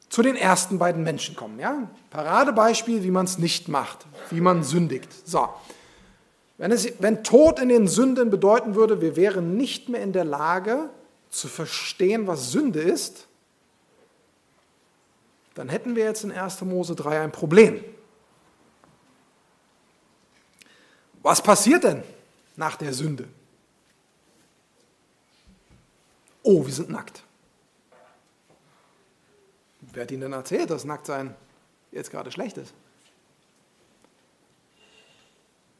[0.08, 1.58] zu den ersten beiden Menschen kommen.
[1.58, 1.88] Ja?
[2.10, 5.08] Paradebeispiel, wie man es nicht macht, wie man sündigt.
[5.26, 5.48] So.
[6.58, 10.24] Wenn, es, wenn Tod in den Sünden bedeuten würde, wir wären nicht mehr in der
[10.24, 10.90] Lage
[11.30, 13.26] zu verstehen, was Sünde ist,
[15.54, 16.62] dann hätten wir jetzt in 1.
[16.62, 17.82] Mose 3 ein Problem.
[21.22, 22.02] Was passiert denn
[22.56, 23.28] nach der Sünde?
[26.42, 27.22] Oh, wir sind nackt.
[29.92, 31.34] Wer hat Ihnen denn erzählt, dass Nacktsein
[31.92, 32.74] jetzt gerade schlecht ist?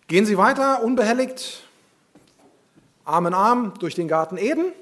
[0.07, 1.64] Gehen Sie weiter, unbehelligt,
[3.05, 4.72] Arm in Arm durch den Garten Eden?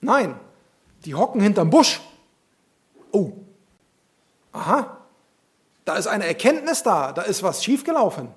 [0.00, 0.38] Nein,
[1.04, 2.00] die hocken hinterm Busch.
[3.12, 3.32] Oh,
[4.52, 4.98] aha,
[5.84, 8.28] da ist eine Erkenntnis da, da ist was schiefgelaufen.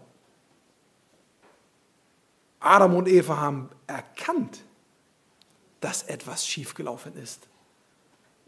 [2.68, 4.60] Adam und Eva haben erkannt,
[5.80, 7.48] dass etwas schiefgelaufen ist.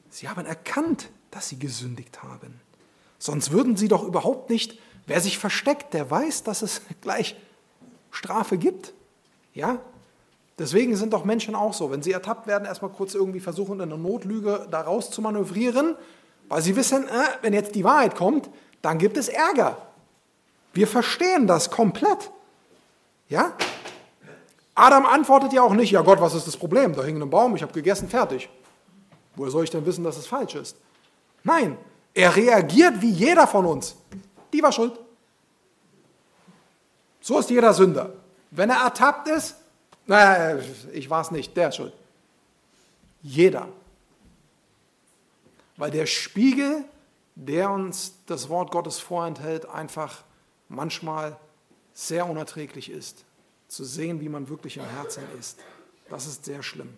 [0.09, 2.59] Sie haben erkannt, dass sie gesündigt haben.
[3.17, 7.37] Sonst würden sie doch überhaupt nicht, wer sich versteckt, der weiß, dass es gleich
[8.11, 8.93] Strafe gibt.
[9.53, 9.79] Ja?
[10.57, 13.97] Deswegen sind doch Menschen auch so, wenn sie ertappt werden, erstmal kurz irgendwie versuchen, eine
[13.97, 15.95] Notlüge daraus zu manövrieren,
[16.49, 18.49] weil sie wissen, äh, wenn jetzt die Wahrheit kommt,
[18.81, 19.77] dann gibt es Ärger.
[20.73, 22.31] Wir verstehen das komplett.
[23.29, 23.53] Ja?
[24.79, 26.95] Adam antwortet ja auch nicht, ja Gott, was ist das Problem?
[26.95, 28.49] Da hing ein Baum, ich habe gegessen, fertig.
[29.35, 30.77] Woher soll ich denn wissen, dass es falsch ist?
[31.43, 31.77] Nein,
[32.13, 33.95] er reagiert wie jeder von uns.
[34.53, 34.97] Die war schuld.
[37.19, 38.13] So ist jeder Sünder.
[38.51, 39.55] Wenn er ertappt ist,
[40.05, 40.59] naja,
[40.93, 41.93] ich war es nicht, der ist schuld.
[43.21, 43.67] Jeder.
[45.75, 46.85] Weil der Spiegel,
[47.35, 50.23] der uns das Wort Gottes vorenthält, einfach
[50.69, 51.37] manchmal
[51.93, 53.25] sehr unerträglich ist
[53.69, 55.59] zu sehen, wie man wirklich im Herzen ist.
[56.09, 56.89] Das ist sehr schlimm.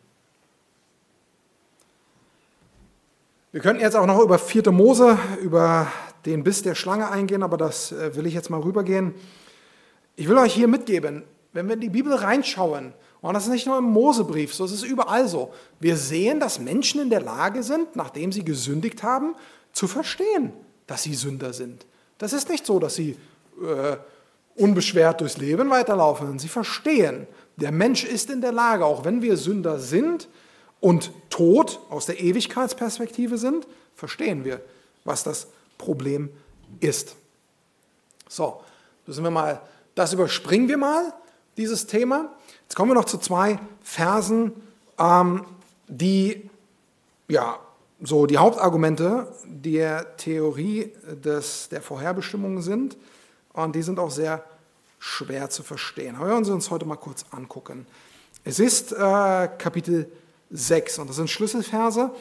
[3.52, 4.72] Wir könnten jetzt auch noch über 4.
[4.72, 5.92] Mose, über
[6.26, 9.14] den Biss der Schlange eingehen, aber das äh, will ich jetzt mal rübergehen.
[10.16, 13.68] Ich will euch hier mitgeben, wenn wir in die Bibel reinschauen, und das ist nicht
[13.68, 17.62] nur im Mosebrief, so ist es überall so, wir sehen, dass Menschen in der Lage
[17.62, 19.36] sind, nachdem sie gesündigt haben,
[19.74, 20.54] zu verstehen,
[20.88, 21.86] dass sie Sünder sind.
[22.18, 23.18] Das ist nicht so, dass sie
[23.62, 23.98] äh,
[24.56, 26.40] unbeschwert durchs Leben weiterlaufen.
[26.40, 27.28] Sie verstehen,
[27.58, 30.28] der Mensch ist in der Lage, auch wenn wir Sünder sind
[30.80, 34.62] und tot aus der Ewigkeitsperspektive sind, verstehen wir,
[35.04, 35.48] was das
[35.78, 36.30] Problem
[36.80, 37.16] ist.
[38.28, 38.62] So,
[39.06, 39.62] müssen wir mal,
[39.96, 41.14] das überspringen wir mal,
[41.58, 42.32] dieses Thema.
[42.64, 44.54] Jetzt kommen wir noch zu zwei Versen,
[44.98, 45.46] ähm,
[45.88, 46.50] die
[47.28, 47.60] ja
[48.02, 50.92] so die Hauptargumente der Theorie
[51.24, 52.98] des, der Vorherbestimmung sind.
[53.54, 54.44] Und die sind auch sehr
[55.00, 56.16] schwer zu verstehen.
[56.16, 57.88] Aber hören Sie uns heute mal kurz angucken.
[58.44, 58.96] Es ist äh,
[59.58, 60.12] Kapitel
[60.52, 62.12] 6 und das sind Schlüsselverse.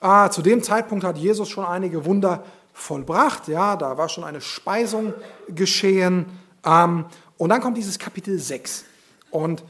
[0.00, 3.48] Äh, zu dem Zeitpunkt hat Jesus schon einige Wunder vollbracht.
[3.48, 5.14] Ja, da war schon eine Speisung
[5.48, 6.26] geschehen.
[6.64, 7.04] Ähm,
[7.36, 8.84] und dann kommt dieses Kapitel 6.
[9.30, 9.62] Und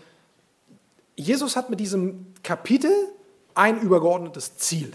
[1.16, 2.92] Jesus hat mit diesem Kapitel
[3.54, 4.92] ein übergeordnetes Ziel.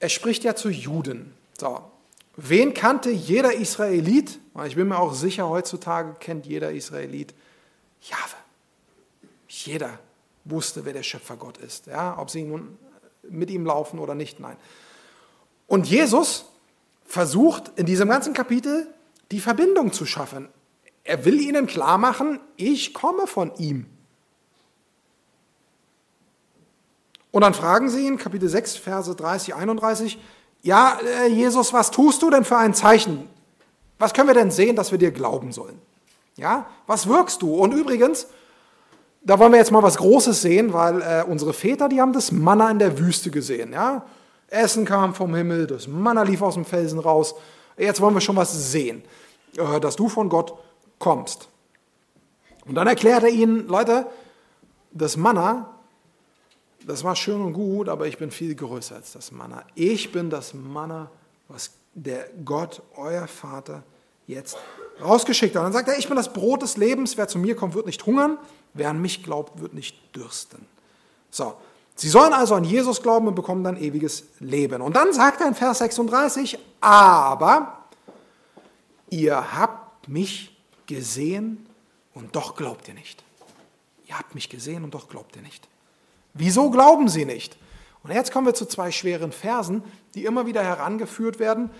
[0.00, 1.32] Er spricht ja zu Juden.
[1.58, 1.80] So,
[2.36, 4.40] Wen kannte jeder Israelit?
[4.66, 7.34] Ich bin mir auch sicher, heutzutage kennt jeder Israelit
[8.00, 8.36] Jahwe.
[9.48, 9.98] Jeder
[10.44, 11.86] wusste, wer der Schöpfer Gott ist.
[11.86, 12.76] Ja, ob sie nun
[13.22, 14.56] mit ihm laufen oder nicht, nein.
[15.66, 16.46] Und Jesus
[17.04, 18.86] versucht in diesem ganzen Kapitel
[19.30, 20.48] die Verbindung zu schaffen.
[21.04, 23.86] Er will ihnen klar machen, ich komme von ihm.
[27.30, 30.18] Und dann fragen sie ihn, Kapitel 6, Verse 30, 31,
[30.64, 33.28] ja, äh, Jesus, was tust du denn für ein Zeichen?
[33.98, 35.78] Was können wir denn sehen, dass wir dir glauben sollen?
[36.36, 37.54] Ja, was wirkst du?
[37.54, 38.26] Und übrigens,
[39.20, 42.32] da wollen wir jetzt mal was Großes sehen, weil äh, unsere Väter, die haben das
[42.32, 43.74] Manna in der Wüste gesehen.
[43.74, 44.06] Ja?
[44.48, 47.34] Essen kam vom Himmel, das Manna lief aus dem Felsen raus.
[47.76, 49.04] Jetzt wollen wir schon was sehen,
[49.58, 50.54] äh, dass du von Gott
[50.98, 51.48] kommst.
[52.64, 54.06] Und dann erklärt er ihnen, Leute,
[54.92, 55.73] das Manna,
[56.86, 59.64] das war schön und gut, aber ich bin viel größer als das Manna.
[59.74, 61.10] Ich bin das Manna,
[61.48, 63.82] was der Gott, euer Vater,
[64.26, 64.56] jetzt
[65.02, 65.60] rausgeschickt hat.
[65.60, 67.86] Und dann sagt er, ich bin das Brot des Lebens, wer zu mir kommt, wird
[67.86, 68.38] nicht hungern,
[68.72, 70.66] wer an mich glaubt, wird nicht dürsten.
[71.30, 71.54] So,
[71.96, 74.82] Sie sollen also an Jesus glauben und bekommen dann ewiges Leben.
[74.82, 77.84] Und dann sagt er in Vers 36, aber
[79.10, 80.56] ihr habt mich
[80.86, 81.66] gesehen
[82.12, 83.22] und doch glaubt ihr nicht.
[84.06, 85.68] Ihr habt mich gesehen und doch glaubt ihr nicht.
[86.34, 87.56] Wieso glauben sie nicht?
[88.02, 89.82] Und jetzt kommen wir zu zwei schweren Versen,
[90.14, 91.70] die immer wieder herangeführt werden,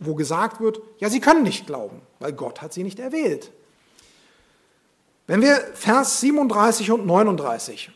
[0.00, 3.52] wo gesagt wird, ja, sie können nicht glauben, weil Gott hat sie nicht erwählt.
[5.26, 7.90] Wenn wir Vers 37 und 39,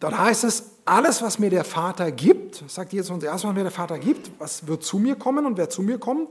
[0.00, 3.62] dann heißt es, alles, was mir der Vater gibt, sagt Jesus uns erst, was mir
[3.62, 6.30] der Vater gibt, was wird zu mir kommen und wer zu mir kommt,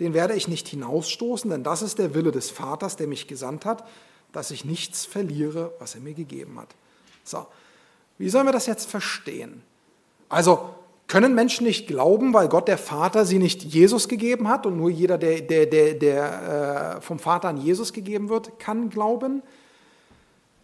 [0.00, 3.64] den werde ich nicht hinausstoßen, denn das ist der Wille des Vaters, der mich gesandt
[3.64, 3.86] hat,
[4.32, 6.74] dass ich nichts verliere, was er mir gegeben hat.
[7.24, 7.46] So,
[8.18, 9.62] wie sollen wir das jetzt verstehen?
[10.28, 10.74] Also,
[11.06, 14.90] können Menschen nicht glauben, weil Gott der Vater sie nicht Jesus gegeben hat und nur
[14.90, 19.42] jeder, der, der, der, der äh, vom Vater an Jesus gegeben wird, kann glauben?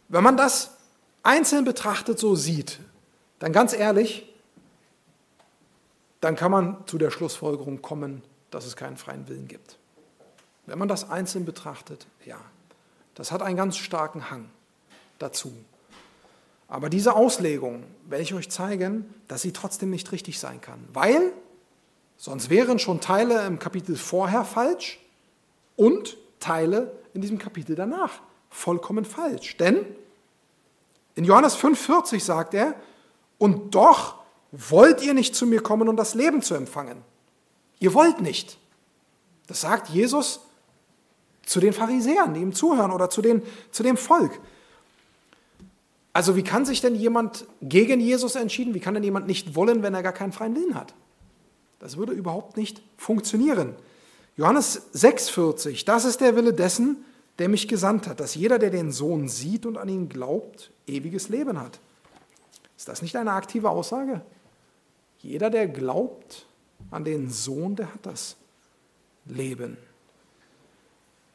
[0.08, 0.76] Wenn man das
[1.22, 2.80] einzeln betrachtet so sieht,
[3.38, 4.26] dann ganz ehrlich,
[6.20, 9.78] dann kann man zu der Schlussfolgerung kommen, dass es keinen freien Willen gibt.
[10.66, 12.40] Wenn man das einzeln betrachtet, ja,
[13.14, 14.50] das hat einen ganz starken Hang
[15.18, 15.52] dazu.
[16.70, 21.32] Aber diese Auslegung werde ich euch zeigen, dass sie trotzdem nicht richtig sein kann, weil
[22.16, 25.00] sonst wären schon Teile im Kapitel vorher falsch
[25.74, 29.56] und Teile in diesem Kapitel danach vollkommen falsch.
[29.56, 29.84] Denn
[31.16, 32.74] in Johannes 5,40 sagt er,
[33.36, 34.20] und doch
[34.52, 37.02] wollt ihr nicht zu mir kommen, um das Leben zu empfangen.
[37.80, 38.58] Ihr wollt nicht.
[39.48, 40.40] Das sagt Jesus
[41.44, 43.42] zu den Pharisäern, die ihm zuhören oder zu, den,
[43.72, 44.38] zu dem Volk.
[46.12, 48.74] Also wie kann sich denn jemand gegen Jesus entschieden?
[48.74, 50.94] Wie kann denn jemand nicht wollen, wenn er gar keinen freien Willen hat?
[51.78, 53.74] Das würde überhaupt nicht funktionieren.
[54.36, 57.04] Johannes 6,40, das ist der Wille dessen,
[57.38, 61.28] der mich gesandt hat, dass jeder, der den Sohn sieht und an ihn glaubt, ewiges
[61.28, 61.78] Leben hat.
[62.76, 64.22] Ist das nicht eine aktive Aussage?
[65.18, 66.46] Jeder, der glaubt
[66.90, 68.36] an den Sohn, der hat das
[69.26, 69.76] Leben.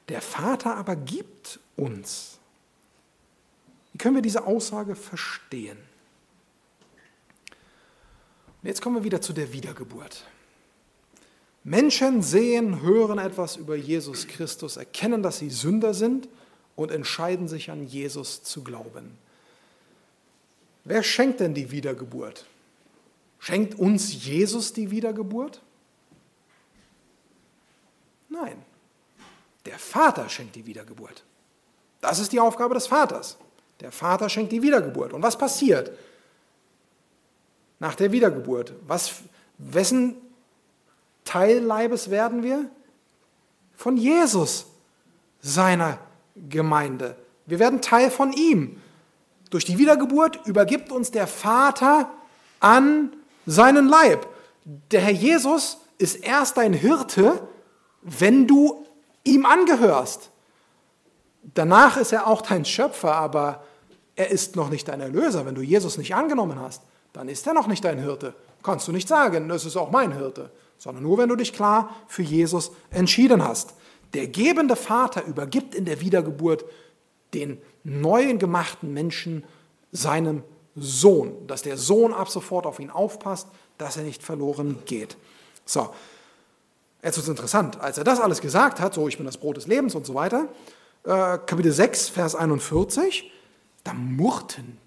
[0.09, 2.39] Der Vater aber gibt uns
[3.95, 5.77] wie können wir diese Aussage verstehen?
[8.61, 10.25] Und jetzt kommen wir wieder zu der Wiedergeburt.
[11.63, 16.27] Menschen sehen, hören etwas über Jesus Christus, erkennen, dass sie Sünder sind
[16.75, 19.17] und entscheiden sich an Jesus zu glauben.
[20.83, 22.45] Wer schenkt denn die Wiedergeburt?
[23.39, 25.61] Schenkt uns Jesus die Wiedergeburt?
[28.27, 28.61] Nein,
[29.65, 31.23] der Vater schenkt die Wiedergeburt.
[32.01, 33.37] Das ist die Aufgabe des Vaters.
[33.81, 35.13] Der Vater schenkt die Wiedergeburt.
[35.13, 35.91] Und was passiert
[37.79, 38.73] nach der Wiedergeburt?
[38.87, 39.15] Was,
[39.57, 40.15] wessen
[41.25, 42.69] Teilleibes werden wir?
[43.75, 44.67] Von Jesus,
[45.41, 45.99] seiner
[46.49, 47.15] Gemeinde.
[47.45, 48.81] Wir werden Teil von ihm.
[49.49, 52.09] Durch die Wiedergeburt übergibt uns der Vater
[52.59, 53.13] an
[53.45, 54.27] seinen Leib.
[54.91, 57.47] Der Herr Jesus ist erst dein Hirte,
[58.01, 58.85] wenn du
[59.23, 60.31] ihm angehörst.
[61.53, 63.63] Danach ist er auch dein Schöpfer, aber
[64.15, 65.45] er ist noch nicht dein Erlöser.
[65.45, 66.81] Wenn du Jesus nicht angenommen hast,
[67.13, 68.33] dann ist er noch nicht dein Hirte.
[68.63, 71.95] Kannst du nicht sagen, das ist auch mein Hirte, sondern nur, wenn du dich klar
[72.07, 73.73] für Jesus entschieden hast.
[74.13, 76.65] Der gebende Vater übergibt in der Wiedergeburt
[77.33, 79.43] den neuen gemachten Menschen
[79.91, 80.43] seinem
[80.75, 85.15] Sohn, dass der Sohn ab sofort auf ihn aufpasst, dass er nicht verloren geht.
[85.65, 85.89] So,
[87.01, 89.57] jetzt ist es interessant, als er das alles gesagt hat, so ich bin das Brot
[89.57, 90.49] des Lebens und so weiter,
[91.05, 93.31] äh, Kapitel 6, Vers 41,
[93.83, 94.77] da murrten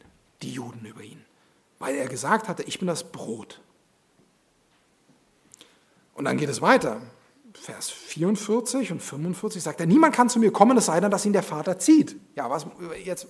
[0.43, 1.25] die Juden über ihn,
[1.79, 3.61] weil er gesagt hatte, ich bin das Brot.
[6.14, 7.01] Und dann geht es weiter.
[7.55, 11.25] Vers 44 und 45 sagt er, niemand kann zu mir kommen, es sei denn, dass
[11.25, 12.16] ihn der Vater zieht.
[12.35, 12.66] Ja, was
[13.05, 13.27] jetzt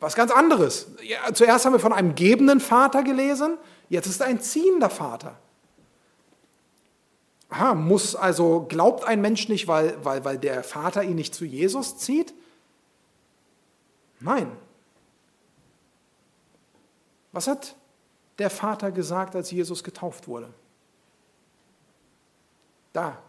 [0.00, 0.88] was ganz anderes.
[1.02, 3.56] Ja, zuerst haben wir von einem gebenden Vater gelesen,
[3.88, 5.38] jetzt ist er ein ziehender Vater.
[7.52, 11.44] Aha, muss also, glaubt ein Mensch nicht, weil, weil, weil der Vater ihn nicht zu
[11.44, 12.32] Jesus zieht?
[14.20, 14.50] Nein.
[17.32, 17.76] Was hat
[18.38, 20.48] der Vater gesagt, als Jesus getauft wurde?
[22.94, 23.22] Da,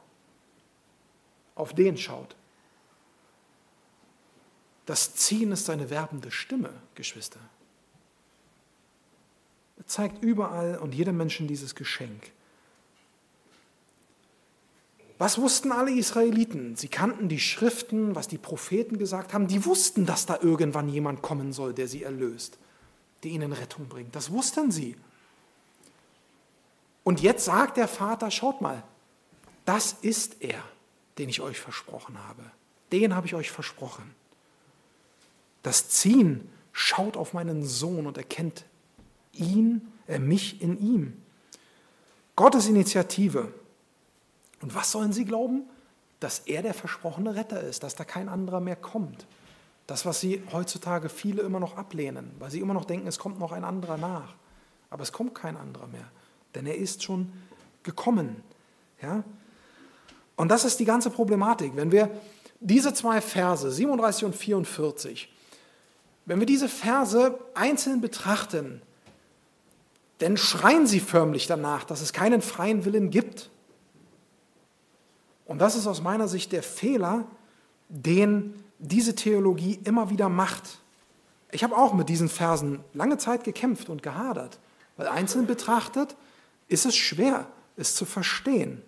[1.55, 2.33] auf den schaut.
[4.85, 7.41] Das Ziehen ist eine werbende Stimme, Geschwister.
[9.75, 12.31] Er zeigt überall und jedem Menschen dieses Geschenk.
[15.17, 16.75] Was wussten alle Israeliten?
[16.75, 19.47] Sie kannten die Schriften, was die Propheten gesagt haben.
[19.47, 22.57] Die wussten, dass da irgendwann jemand kommen soll, der sie erlöst,
[23.23, 24.15] der ihnen Rettung bringt.
[24.15, 24.95] Das wussten sie.
[27.03, 28.83] Und jetzt sagt der Vater, schaut mal,
[29.65, 30.63] das ist er,
[31.17, 32.43] den ich euch versprochen habe.
[32.91, 34.15] Den habe ich euch versprochen.
[35.61, 38.65] Das Ziehen Schaut auf meinen Sohn und erkennt
[39.31, 41.21] ihn, äh, mich in ihm.
[42.35, 43.53] Gottes Initiative.
[44.63, 45.63] Und was sollen sie glauben?
[46.21, 49.27] Dass er der versprochene Retter ist, dass da kein anderer mehr kommt.
[49.87, 53.39] Das, was sie heutzutage viele immer noch ablehnen, weil sie immer noch denken, es kommt
[53.39, 54.33] noch ein anderer nach.
[54.89, 56.09] Aber es kommt kein anderer mehr,
[56.55, 57.33] denn er ist schon
[57.83, 58.41] gekommen.
[59.01, 59.25] Ja?
[60.37, 61.75] Und das ist die ganze Problematik.
[61.75, 62.09] Wenn wir
[62.61, 65.29] diese zwei Verse, 37 und 44,
[66.25, 68.81] wenn wir diese Verse einzeln betrachten,
[70.19, 73.49] dann schreien sie förmlich danach, dass es keinen freien Willen gibt.
[75.45, 77.25] Und das ist aus meiner Sicht der Fehler,
[77.89, 80.79] den diese Theologie immer wieder macht.
[81.51, 84.59] Ich habe auch mit diesen Versen lange Zeit gekämpft und gehadert,
[84.97, 86.15] weil einzeln betrachtet
[86.67, 88.81] ist es schwer, es zu verstehen.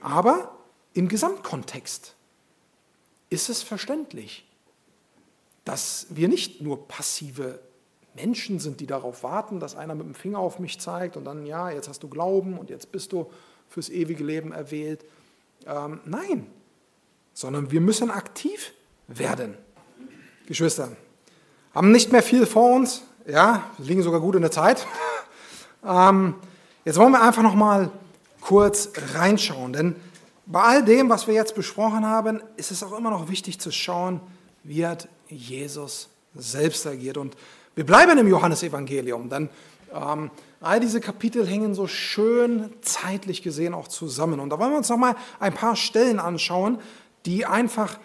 [0.00, 0.56] Aber
[0.94, 2.14] im Gesamtkontext
[3.30, 4.46] ist es verständlich,
[5.64, 7.60] dass wir nicht nur passive
[8.14, 11.46] Menschen sind, die darauf warten, dass einer mit dem Finger auf mich zeigt und dann,
[11.46, 13.30] ja, jetzt hast du Glauben und jetzt bist du
[13.68, 15.04] fürs ewige Leben erwählt.
[15.66, 16.46] Ähm, nein,
[17.34, 18.72] sondern wir müssen aktiv
[19.06, 19.56] werden.
[20.46, 20.90] Geschwister,
[21.74, 24.86] haben nicht mehr viel vor uns, ja, wir liegen sogar gut in der Zeit.
[25.86, 26.34] ähm,
[26.84, 27.90] jetzt wollen wir einfach noch mal
[28.40, 29.96] kurz reinschauen, denn
[30.46, 33.70] bei all dem, was wir jetzt besprochen haben, ist es auch immer noch wichtig zu
[33.70, 34.20] schauen,
[34.64, 37.18] wie hat Jesus selbst agiert.
[37.18, 37.36] Und
[37.74, 39.50] wir bleiben im Johannesevangelium, denn
[39.92, 40.30] ähm,
[40.60, 44.40] all diese Kapitel hängen so schön zeitlich gesehen auch zusammen.
[44.40, 46.80] Und da wollen wir uns noch mal ein paar Stellen anschauen,
[47.26, 47.98] die einfach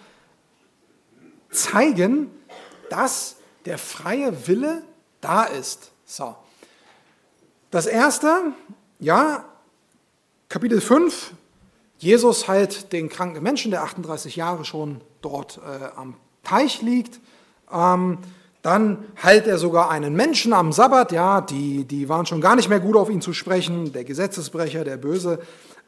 [1.50, 2.30] zeigen,
[2.90, 4.84] dass der freie Wille
[5.22, 5.92] da ist.
[6.06, 6.36] So.
[7.72, 8.54] Das erste,
[9.00, 9.46] ja,
[10.50, 11.32] Kapitel 5,
[11.98, 17.20] Jesus heilt den kranken Menschen, der 38 Jahre schon dort äh, am Teich liegt.
[17.72, 18.20] Ähm,
[18.64, 22.70] dann heilt er sogar einen Menschen am Sabbat, ja, die, die waren schon gar nicht
[22.70, 25.40] mehr gut auf ihn zu sprechen, der Gesetzesbrecher, der Böse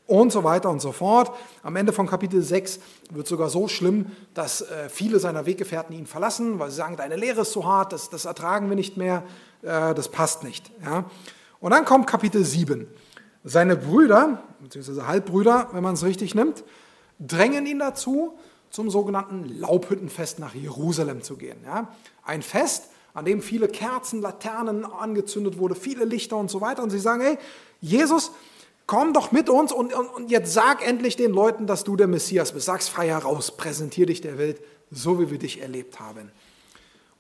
[0.08, 1.32] und so weiter und so fort.
[1.64, 2.80] Am Ende von Kapitel 6
[3.12, 7.16] wird sogar so schlimm, dass äh, viele seiner Weggefährten ihn verlassen, weil sie sagen, deine
[7.16, 9.24] Lehre ist so hart, das, das ertragen wir nicht mehr,
[9.62, 10.70] äh, das passt nicht.
[10.84, 11.06] Ja.
[11.62, 12.88] Und dann kommt Kapitel 7.
[13.46, 16.66] Seine Brüder, beziehungsweise Halbbrüder, wenn man es richtig nimmt,
[17.20, 18.38] drängen ihn dazu,
[18.70, 21.58] zum sogenannten Laubhüttenfest nach Jerusalem zu gehen.
[21.64, 21.88] Ja.
[22.26, 26.84] Ein Fest, an dem viele Kerzen, Laternen angezündet wurde, viele Lichter und so weiter.
[26.84, 27.38] Und sie sagen, hey,
[27.80, 28.32] Jesus,
[28.88, 32.08] Komm doch mit uns und, und, und jetzt sag endlich den Leuten, dass du der
[32.08, 32.68] Messias bist.
[32.68, 34.62] Sag's frei heraus, präsentier dich der Welt,
[34.92, 36.32] so wie wir dich erlebt haben.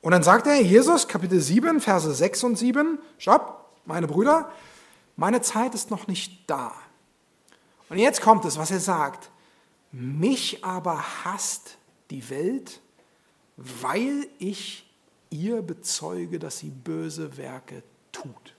[0.01, 4.51] Und dann sagt er, Jesus, Kapitel 7, Verse 6 und 7, stopp, meine Brüder,
[5.16, 6.72] meine Zeit ist noch nicht da.
[7.89, 9.32] Und jetzt kommt es, was er sagt.
[9.91, 11.78] Mich aber hasst
[12.12, 12.80] die Welt,
[13.58, 14.84] weil ich
[15.36, 18.53] ihr bezeuge, dass sie böse Werke tut.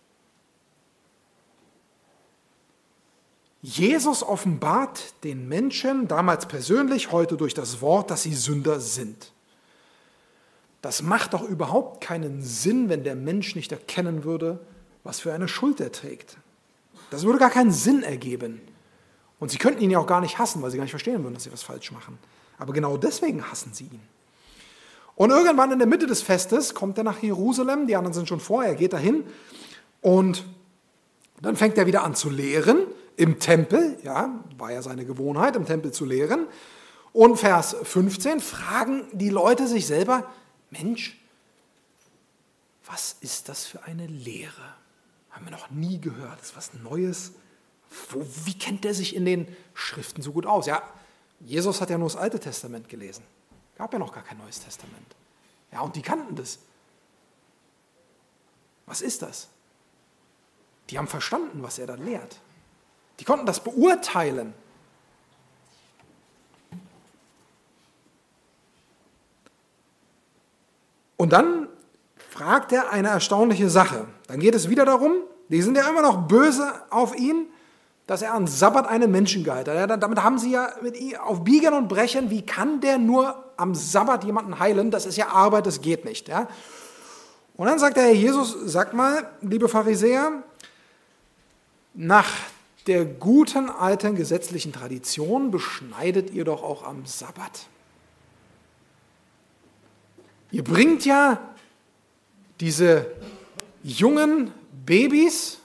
[3.63, 9.33] Jesus offenbart den Menschen damals persönlich, heute durch das Wort, dass sie Sünder sind.
[10.83, 14.61] Das macht doch überhaupt keinen Sinn, wenn der Mensch nicht erkennen würde,
[15.03, 16.37] was für eine Schuld er trägt.
[17.11, 18.61] Das würde gar keinen Sinn ergeben.
[19.39, 21.35] Und sie könnten ihn ja auch gar nicht hassen, weil sie gar nicht verstehen würden,
[21.35, 22.19] dass sie was falsch machen.
[22.59, 24.03] Aber genau deswegen hassen sie ihn.
[25.17, 28.39] Und irgendwann in der Mitte des Festes kommt er nach Jerusalem, die anderen sind schon
[28.39, 29.25] vorher, er geht dahin
[30.03, 30.45] und
[31.41, 32.79] dann fängt er wieder an zu lehren
[33.17, 36.47] im Tempel, ja, war ja seine Gewohnheit, im Tempel zu lehren.
[37.13, 40.31] Und Vers 15 fragen die Leute sich selber,
[40.71, 41.19] Mensch,
[42.85, 44.75] was ist das für eine Lehre?
[45.31, 47.33] Haben wir noch nie gehört, das ist was Neues.
[48.11, 50.67] Wo, wie kennt der sich in den Schriften so gut aus?
[50.67, 50.83] Ja,
[51.41, 53.23] Jesus hat ja nur das Alte Testament gelesen.
[53.79, 55.15] Gab ja noch gar kein Neues Testament.
[55.73, 56.59] Ja, und die kannten das.
[58.87, 59.49] Was ist das?
[60.91, 62.41] Die haben verstanden, was er da lehrt.
[63.19, 64.55] Die konnten das beurteilen.
[71.17, 71.69] Und dann
[72.31, 74.07] fragt er eine erstaunliche Sache.
[74.29, 77.49] Dann geht es wieder darum, die sind ja immer noch böse auf ihn,
[78.07, 79.75] dass er an Sabbat einen Menschen geheilt hat.
[79.75, 80.71] Ja, damit haben sie ja
[81.25, 84.91] auf Biegen und Brechen, wie kann der nur am Sabbat jemanden heilen?
[84.91, 86.29] Das ist ja Arbeit, das geht nicht.
[86.29, 86.49] Ja?
[87.57, 90.43] Und dann sagt der Herr Jesus, sag mal, liebe Pharisäer,
[91.95, 92.29] nach
[92.87, 97.67] der guten alten gesetzlichen Tradition beschneidet ihr doch auch am Sabbat.
[100.53, 101.41] Ihr bringt ja
[102.61, 103.07] diese
[103.83, 104.53] jungen
[104.85, 105.59] Babys,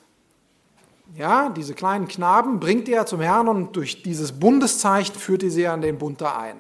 [1.16, 5.68] ja, diese kleinen Knaben, bringt ihr zum Herrn und durch dieses Bundeszeichen führt ihr sie
[5.68, 6.58] an den Bund da ein.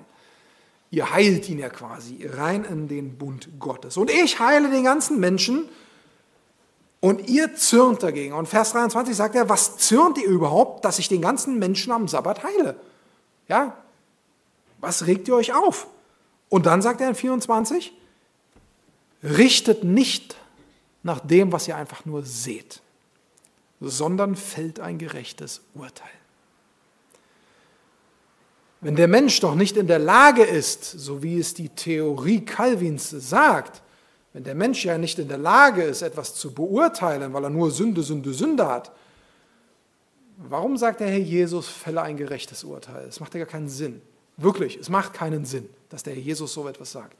[0.89, 3.95] Ihr heilt ihn ja quasi rein in den Bund Gottes.
[3.95, 5.70] Und ich heile den ganzen Menschen
[6.99, 8.34] und ihr zürnt dagegen.
[8.34, 12.10] Und Vers 23 sagt er, was zürnt ihr überhaupt, dass ich den ganzen Menschen am
[12.10, 12.76] Sabbat heile?
[13.47, 13.78] Ja,
[14.82, 15.88] was regt ihr euch auf?
[16.49, 17.93] Und dann sagt er in 24,
[19.24, 20.36] richtet nicht
[21.04, 22.82] nach dem, was ihr einfach nur seht,
[23.82, 26.10] sondern fällt ein gerechtes Urteil.
[28.80, 33.10] Wenn der Mensch doch nicht in der Lage ist, so wie es die Theorie Calvins
[33.10, 33.82] sagt,
[34.34, 37.70] wenn der Mensch ja nicht in der Lage ist, etwas zu beurteilen, weil er nur
[37.70, 38.92] Sünde, Sünde, Sünde hat,
[40.38, 43.08] warum sagt der Herr Jesus, fälle ein gerechtes Urteil?
[43.08, 44.02] Es macht ja gar keinen Sinn.
[44.38, 47.18] Wirklich, es macht keinen Sinn, dass der Herr Jesus so etwas sagt.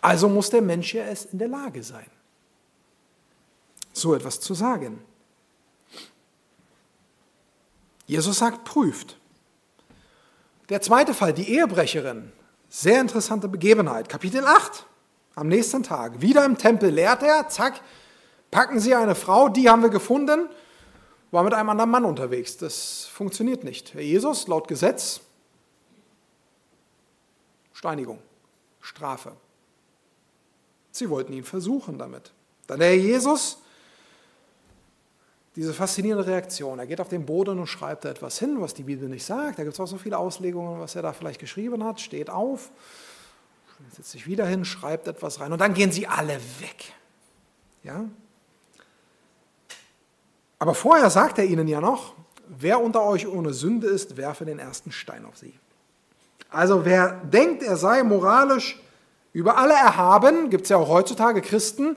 [0.00, 2.06] Also muss der Mensch ja es in der Lage sein,
[3.92, 4.98] so etwas zu sagen.
[8.06, 9.18] Jesus sagt, prüft.
[10.68, 12.32] Der zweite Fall, die Ehebrecherin.
[12.68, 14.08] Sehr interessante Begebenheit.
[14.08, 14.86] Kapitel 8.
[15.34, 16.20] Am nächsten Tag.
[16.20, 17.48] Wieder im Tempel lehrt er.
[17.48, 17.80] Zack.
[18.52, 20.48] Packen sie eine Frau, die haben wir gefunden,
[21.30, 22.58] war mit einem anderen Mann unterwegs.
[22.58, 23.94] Das funktioniert nicht.
[23.94, 25.22] Herr Jesus, laut Gesetz,
[27.72, 28.18] Steinigung,
[28.82, 29.32] Strafe.
[30.90, 32.32] Sie wollten ihn versuchen damit.
[32.66, 33.62] Dann der Herr Jesus
[35.56, 36.78] diese faszinierende Reaktion.
[36.78, 39.58] Er geht auf den Boden und schreibt da etwas hin, was die Bibel nicht sagt.
[39.58, 42.00] Da gibt es auch so viele Auslegungen, was er da vielleicht geschrieben hat.
[42.00, 42.70] Steht auf,
[43.94, 46.92] setzt sich wieder hin, schreibt etwas rein und dann gehen sie alle weg.
[47.82, 48.04] Ja?
[50.58, 52.14] Aber vorher sagt er ihnen ja noch,
[52.48, 55.54] wer unter euch ohne Sünde ist, werfe den ersten Stein auf sie.
[56.48, 58.80] Also wer denkt, er sei moralisch
[59.32, 61.96] über alle erhaben, gibt es ja auch heutzutage Christen,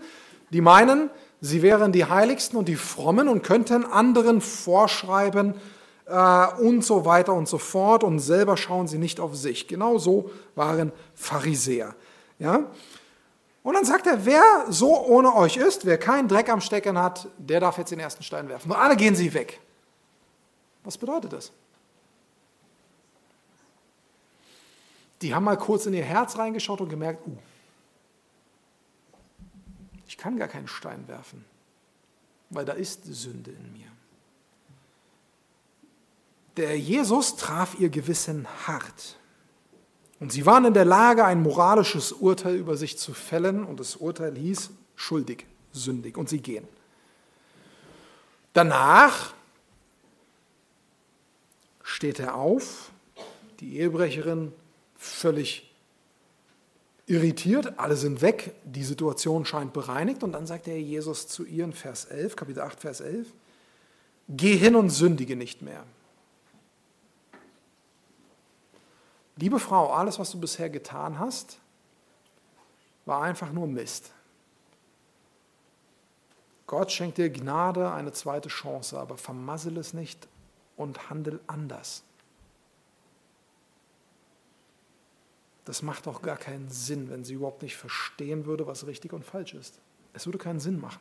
[0.51, 1.09] die meinen,
[1.45, 5.53] Sie wären die Heiligsten und die Frommen und könnten anderen vorschreiben
[6.07, 9.67] äh, und so weiter und so fort und selber schauen sie nicht auf sich.
[9.67, 11.93] Genau so waren Pharisäer.
[12.39, 12.65] Ja?
[13.61, 17.27] Und dann sagt er, wer so ohne euch ist, wer keinen Dreck am Stecken hat,
[17.37, 18.71] der darf jetzt den ersten Stein werfen.
[18.71, 19.61] Und alle gehen sie weg.
[20.83, 21.51] Was bedeutet das?
[25.21, 27.37] Die haben mal kurz in ihr Herz reingeschaut und gemerkt, uh,
[30.15, 31.43] ich kann gar keinen Stein werfen,
[32.49, 33.91] weil da ist Sünde in mir.
[36.55, 39.17] Der Jesus traf ihr Gewissen hart.
[40.21, 43.65] Und sie waren in der Lage, ein moralisches Urteil über sich zu fällen.
[43.65, 46.17] Und das Urteil hieß schuldig, sündig.
[46.17, 46.65] Und sie gehen.
[48.53, 49.33] Danach
[51.83, 52.89] steht er auf,
[53.59, 54.53] die Ehebrecherin
[54.95, 55.74] völlig
[57.07, 61.63] irritiert, alle sind weg, die Situation scheint bereinigt und dann sagt der Jesus zu ihr
[61.63, 63.27] in Vers 11, Kapitel 8, Vers 11,
[64.29, 65.83] geh hin und sündige nicht mehr.
[69.37, 71.59] Liebe Frau, alles, was du bisher getan hast,
[73.05, 74.11] war einfach nur Mist.
[76.67, 80.27] Gott schenkt dir Gnade, eine zweite Chance, aber vermassel es nicht
[80.77, 82.03] und handel anders.
[85.65, 89.25] Das macht doch gar keinen Sinn, wenn sie überhaupt nicht verstehen würde, was richtig und
[89.25, 89.79] falsch ist.
[90.13, 90.99] Es würde keinen Sinn machen.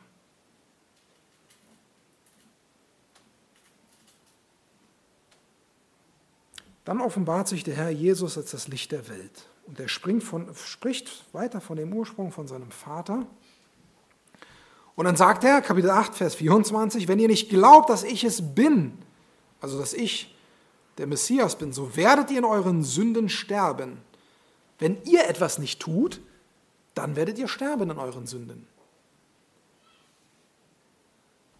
[6.83, 9.47] Dann offenbart sich der Herr Jesus als das Licht der Welt.
[9.65, 13.25] Und er von, spricht weiter von dem Ursprung von seinem Vater.
[14.95, 18.53] Und dann sagt er, Kapitel 8, Vers 24, wenn ihr nicht glaubt, dass ich es
[18.53, 18.97] bin,
[19.59, 20.35] also dass ich
[20.99, 23.97] der Messias bin, so werdet ihr in euren Sünden sterben.
[24.79, 26.21] Wenn ihr etwas nicht tut,
[26.93, 28.67] dann werdet ihr sterben in euren Sünden.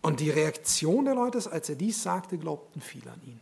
[0.01, 3.39] Und die Reaktion der Leute ist, als er dies sagte, glaubten viele an ihn.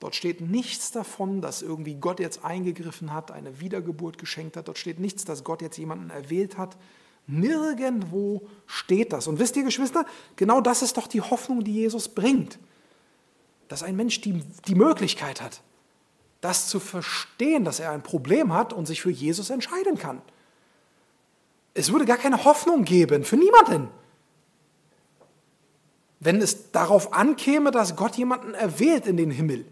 [0.00, 4.68] Dort steht nichts davon, dass irgendwie Gott jetzt eingegriffen hat, eine Wiedergeburt geschenkt hat.
[4.68, 6.76] Dort steht nichts, dass Gott jetzt jemanden erwählt hat.
[7.26, 9.26] Nirgendwo steht das.
[9.26, 10.04] Und wisst ihr, Geschwister,
[10.36, 12.58] genau das ist doch die Hoffnung, die Jesus bringt.
[13.68, 15.62] Dass ein Mensch die, die Möglichkeit hat,
[16.44, 20.20] das zu verstehen, dass er ein Problem hat und sich für Jesus entscheiden kann.
[21.72, 23.88] Es würde gar keine Hoffnung geben für niemanden,
[26.20, 29.64] wenn es darauf ankäme, dass Gott jemanden erwählt in den Himmel.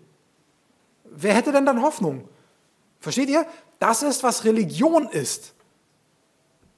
[1.04, 2.26] Wer hätte denn dann Hoffnung?
[3.00, 3.46] Versteht ihr?
[3.78, 5.52] Das ist, was Religion ist.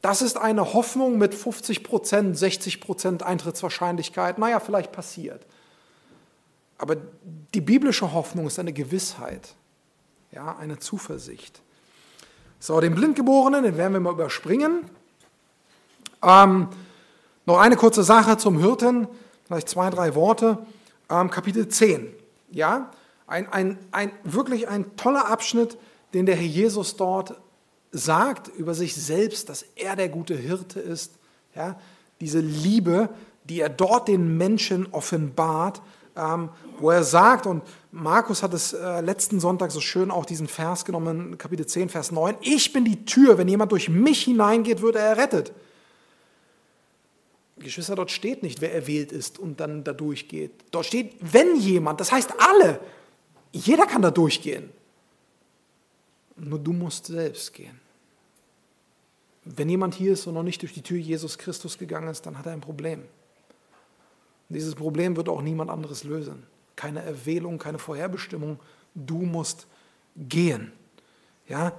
[0.02, 4.38] Das ist eine Hoffnung mit 50 Prozent, 60 Prozent Eintrittswahrscheinlichkeit.
[4.38, 5.46] Naja, vielleicht passiert.
[6.78, 6.96] Aber
[7.54, 9.54] die biblische Hoffnung ist eine Gewissheit
[10.34, 11.62] ja, eine Zuversicht.
[12.58, 14.90] So, den Blindgeborenen, den werden wir mal überspringen.
[16.22, 16.68] Ähm,
[17.46, 19.06] noch eine kurze Sache zum Hirten,
[19.44, 20.58] vielleicht zwei, drei Worte.
[21.08, 22.08] Ähm, Kapitel 10.
[22.50, 22.90] Ja,
[23.26, 25.78] Ein, ein, ein, wirklich ein toller Abschnitt,
[26.14, 27.34] den der Herr Jesus dort
[27.92, 31.12] sagt über sich selbst, dass er der gute Hirte ist.
[31.54, 31.78] Ja,
[32.20, 33.08] diese Liebe,
[33.44, 35.80] die er dort den Menschen offenbart,
[36.16, 37.62] ähm, wo er sagt, und
[37.92, 42.12] Markus hat es äh, letzten Sonntag so schön auch diesen Vers genommen, Kapitel 10, Vers
[42.12, 45.52] 9, ich bin die Tür, wenn jemand durch mich hineingeht, wird er errettet.
[47.56, 50.52] Geschwister, dort steht nicht, wer erwählt ist und dann da durchgeht.
[50.70, 52.80] Dort steht, wenn jemand, das heißt alle,
[53.52, 54.70] jeder kann da durchgehen.
[56.36, 57.80] Nur du musst selbst gehen.
[59.44, 62.38] Wenn jemand hier ist und noch nicht durch die Tür Jesus Christus gegangen ist, dann
[62.38, 63.00] hat er ein Problem.
[64.48, 66.42] Und dieses Problem wird auch niemand anderes lösen.
[66.76, 68.58] Keine Erwählung, keine Vorherbestimmung.
[68.94, 69.66] Du musst
[70.16, 70.72] gehen.
[71.48, 71.72] Ja?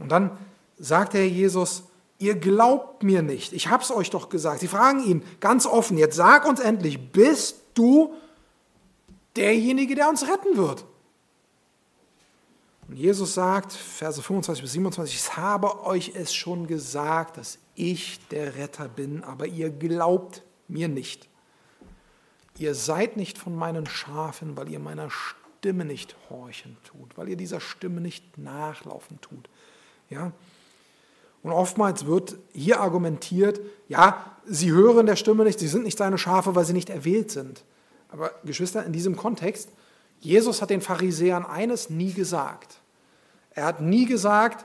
[0.00, 0.36] Und dann
[0.78, 1.84] sagt der Herr Jesus,
[2.18, 3.52] ihr glaubt mir nicht.
[3.52, 4.60] Ich habe es euch doch gesagt.
[4.60, 8.14] Sie fragen ihn ganz offen, jetzt sag uns endlich, bist du
[9.36, 10.84] derjenige, der uns retten wird?
[12.88, 18.20] Und Jesus sagt, Verse 25 bis 27, ich habe euch es schon gesagt, dass ich
[18.28, 21.28] der Retter bin, aber ihr glaubt mir nicht.
[22.58, 27.36] Ihr seid nicht von meinen Schafen, weil ihr meiner Stimme nicht horchen tut, weil ihr
[27.36, 29.48] dieser Stimme nicht nachlaufen tut.
[30.10, 30.32] Ja?
[31.42, 36.18] Und oftmals wird hier argumentiert, ja, sie hören der Stimme nicht, sie sind nicht seine
[36.18, 37.64] Schafe, weil sie nicht erwählt sind.
[38.10, 39.68] Aber Geschwister, in diesem Kontext
[40.24, 42.78] Jesus hat den Pharisäern eines nie gesagt.
[43.50, 44.64] Er hat nie gesagt,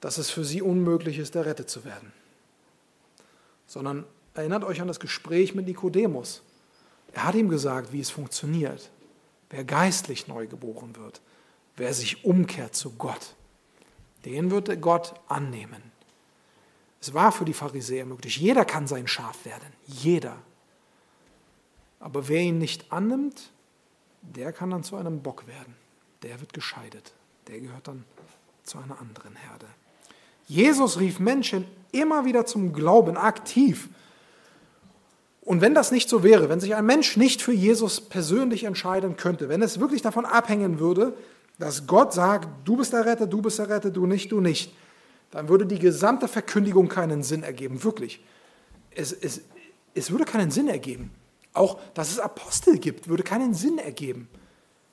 [0.00, 2.10] dass es für sie unmöglich ist, errettet zu werden.
[3.66, 6.42] Sondern erinnert euch an das Gespräch mit Nikodemus.
[7.12, 8.90] Er hat ihm gesagt, wie es funktioniert,
[9.50, 11.20] wer geistlich neu geboren wird,
[11.76, 13.34] wer sich umkehrt zu Gott,
[14.24, 15.82] den wird Gott annehmen.
[17.00, 18.38] Es war für die Pharisäer möglich.
[18.38, 19.72] Jeder kann sein Schaf werden.
[19.86, 20.36] Jeder.
[22.00, 23.50] Aber wer ihn nicht annimmt,
[24.22, 25.76] der kann dann zu einem Bock werden.
[26.22, 27.12] Der wird gescheidet.
[27.46, 28.04] Der gehört dann
[28.64, 29.66] zu einer anderen Herde.
[30.46, 33.88] Jesus rief Menschen immer wieder zum Glauben aktiv.
[35.48, 39.16] Und wenn das nicht so wäre, wenn sich ein Mensch nicht für Jesus persönlich entscheiden
[39.16, 41.16] könnte, wenn es wirklich davon abhängen würde,
[41.58, 44.76] dass Gott sagt, du bist der Retter, du bist der Retter, du nicht, du nicht,
[45.30, 48.22] dann würde die gesamte Verkündigung keinen Sinn ergeben, wirklich.
[48.90, 49.40] Es, es,
[49.94, 51.12] es würde keinen Sinn ergeben.
[51.54, 54.28] Auch, dass es Apostel gibt, würde keinen Sinn ergeben.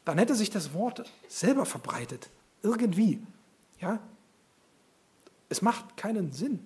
[0.06, 2.30] Dann hätte sich das Wort selber verbreitet.
[2.64, 3.20] Irgendwie.
[3.82, 4.00] Ja?
[5.50, 6.66] Es macht keinen Sinn.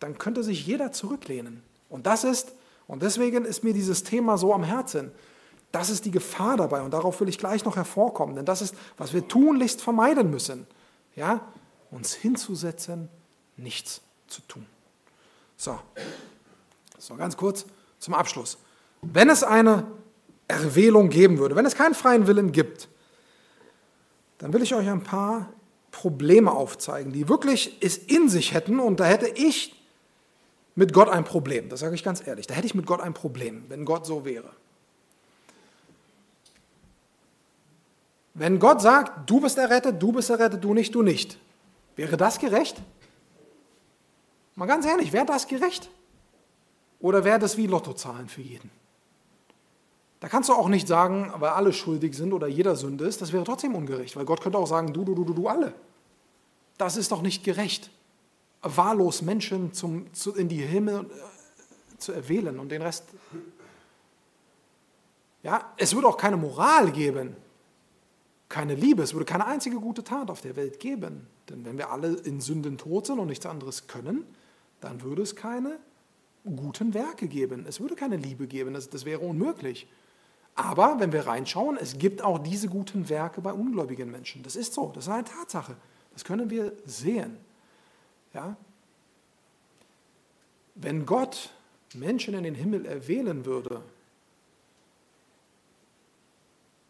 [0.00, 1.62] Dann könnte sich jeder zurücklehnen.
[1.94, 2.56] Und das ist,
[2.88, 5.12] und deswegen ist mir dieses Thema so am Herzen,
[5.70, 8.74] das ist die Gefahr dabei und darauf will ich gleich noch hervorkommen, denn das ist,
[8.96, 10.66] was wir tunlichst vermeiden müssen.
[11.14, 11.52] Ja?
[11.92, 13.08] Uns hinzusetzen,
[13.56, 14.66] nichts zu tun.
[15.56, 15.78] So,
[16.98, 17.64] so ganz kurz
[18.00, 18.58] zum Abschluss.
[19.00, 19.86] Wenn es eine
[20.48, 22.88] Erwählung geben würde, wenn es keinen freien Willen gibt,
[24.38, 25.48] dann will ich euch ein paar
[25.92, 29.83] Probleme aufzeigen, die wirklich es in sich hätten und da hätte ich
[30.74, 31.68] mit Gott ein Problem.
[31.68, 32.46] Das sage ich ganz ehrlich.
[32.46, 34.50] Da hätte ich mit Gott ein Problem, wenn Gott so wäre.
[38.34, 41.38] Wenn Gott sagt, du bist errettet, du bist errettet, du nicht, du nicht,
[41.94, 42.82] wäre das gerecht?
[44.56, 45.88] Mal ganz ehrlich, wäre das gerecht?
[46.98, 48.70] Oder wäre das wie Lottozahlen für jeden?
[50.18, 53.32] Da kannst du auch nicht sagen, weil alle schuldig sind oder jeder Sünde ist, das
[53.32, 55.74] wäre trotzdem ungerecht, weil Gott könnte auch sagen, du, du, du, du, du alle.
[56.78, 57.90] Das ist doch nicht gerecht
[58.64, 63.04] wahllos Menschen zum, zu, in die Himmel äh, zu erwählen und den Rest.
[65.42, 67.36] Ja, es würde auch keine Moral geben,
[68.48, 71.26] keine Liebe, es würde keine einzige gute Tat auf der Welt geben.
[71.48, 74.24] Denn wenn wir alle in Sünden tot sind und nichts anderes können,
[74.80, 75.78] dann würde es keine
[76.44, 77.66] guten Werke geben.
[77.68, 79.86] Es würde keine Liebe geben, das, das wäre unmöglich.
[80.54, 84.42] Aber wenn wir reinschauen, es gibt auch diese guten Werke bei ungläubigen Menschen.
[84.42, 85.76] Das ist so, das ist eine Tatsache.
[86.12, 87.36] Das können wir sehen.
[88.34, 88.56] Ja?
[90.74, 91.50] Wenn Gott
[91.94, 93.80] Menschen in den Himmel erwählen würde,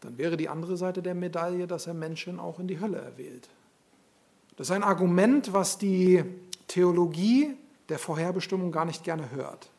[0.01, 3.49] dann wäre die andere Seite der Medaille, dass er Menschen auch in die Hölle erwählt.
[4.57, 6.23] Das ist ein Argument, was die
[6.67, 7.55] Theologie
[7.89, 9.69] der Vorherbestimmung gar nicht gerne hört.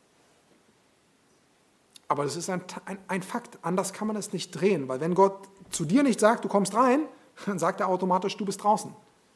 [2.07, 5.13] Aber das ist ein, ein, ein, Fakt, anders kann man es nicht drehen, weil wenn
[5.13, 7.01] Gott zu dir nicht sagt, du kommst rein,
[7.45, 8.93] dann sagt er automatisch, du bist draußen.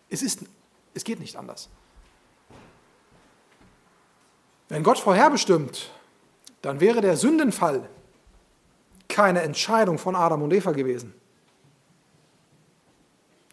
[0.09, 0.45] Es, ist,
[0.93, 1.69] es geht nicht anders.
[4.71, 5.91] Wenn Gott vorherbestimmt,
[6.61, 7.89] dann wäre der Sündenfall
[9.09, 11.13] keine Entscheidung von Adam und Eva gewesen,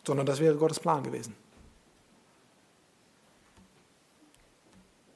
[0.07, 1.35] sondern das wäre Gottes Plan gewesen.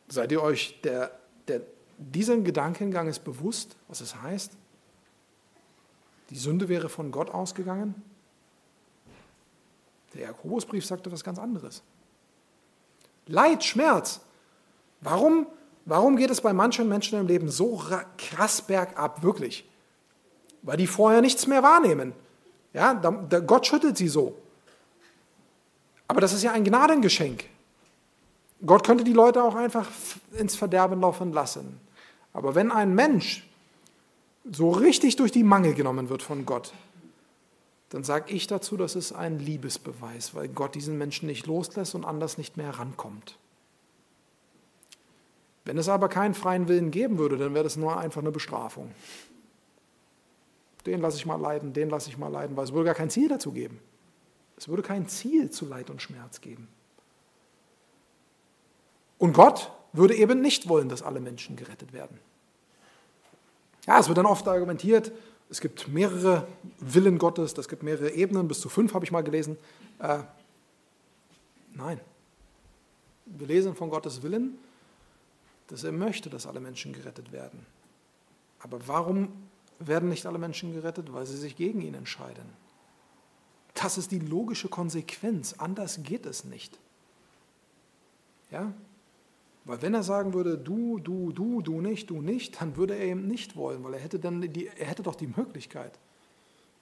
[0.08, 1.60] Seid ihr euch der, der,
[1.98, 4.56] diesen Gedankengang ist bewusst, was es heißt?
[6.30, 7.94] Die Sünde wäre von Gott ausgegangen.
[10.14, 11.84] Der Jakobusbrief sagt etwas ganz anderes.
[13.28, 14.20] Leid, Schmerz.
[15.00, 15.46] Warum,
[15.84, 17.82] warum geht es bei manchen Menschen im Leben so
[18.18, 19.68] krass bergab, wirklich?
[20.62, 22.12] Weil die vorher nichts mehr wahrnehmen.
[22.72, 24.36] Ja, Gott schüttelt sie so.
[26.08, 27.44] Aber das ist ja ein Gnadengeschenk.
[28.64, 29.88] Gott könnte die Leute auch einfach
[30.32, 31.80] ins Verderben laufen lassen.
[32.32, 33.48] Aber wenn ein Mensch
[34.50, 36.72] so richtig durch die Mangel genommen wird von Gott,
[37.90, 42.04] dann sage ich dazu, das ist ein Liebesbeweis, weil Gott diesen Menschen nicht loslässt und
[42.04, 43.36] anders nicht mehr herankommt.
[45.64, 48.92] Wenn es aber keinen freien Willen geben würde, dann wäre das nur einfach eine Bestrafung.
[50.86, 53.10] Den lasse ich mal leiden, den lasse ich mal leiden, weil es würde gar kein
[53.10, 53.78] Ziel dazu geben.
[54.56, 56.68] Es würde kein Ziel zu Leid und Schmerz geben.
[59.18, 62.18] Und Gott würde eben nicht wollen, dass alle Menschen gerettet werden.
[63.86, 65.12] Ja, es wird dann oft argumentiert,
[65.48, 66.46] es gibt mehrere
[66.78, 69.58] Willen Gottes, es gibt mehrere Ebenen, bis zu fünf habe ich mal gelesen.
[69.98, 70.20] Äh,
[71.74, 72.00] nein.
[73.26, 74.58] Wir lesen von Gottes Willen,
[75.68, 77.66] dass er möchte, dass alle Menschen gerettet werden.
[78.60, 79.28] Aber warum
[79.78, 81.12] werden nicht alle Menschen gerettet?
[81.12, 82.44] Weil sie sich gegen ihn entscheiden.
[83.74, 85.54] Das ist die logische Konsequenz.
[85.54, 86.78] Anders geht es nicht.
[88.50, 88.72] Ja?
[89.64, 93.06] Weil wenn er sagen würde, du, du, du, du nicht, du nicht, dann würde er
[93.06, 95.98] eben nicht wollen, weil er hätte, dann die, er hätte doch die Möglichkeit.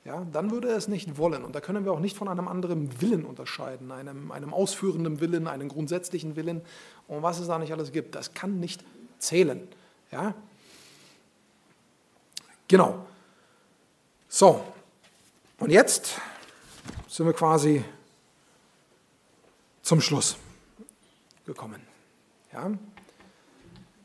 [0.04, 1.44] Ja, dann würde er es nicht wollen.
[1.44, 5.46] Und da können wir auch nicht von einem anderen Willen unterscheiden, einem, einem ausführenden Willen,
[5.46, 6.62] einem grundsätzlichen Willen
[7.06, 8.14] und was es da nicht alles gibt.
[8.14, 8.82] Das kann nicht
[9.18, 9.68] zählen.
[10.10, 10.34] Ja?
[12.68, 13.04] Genau.
[14.28, 14.64] So,
[15.58, 16.18] und jetzt
[17.08, 17.84] sind wir quasi
[19.82, 20.36] zum Schluss
[21.44, 21.82] gekommen.
[22.52, 22.70] Ja?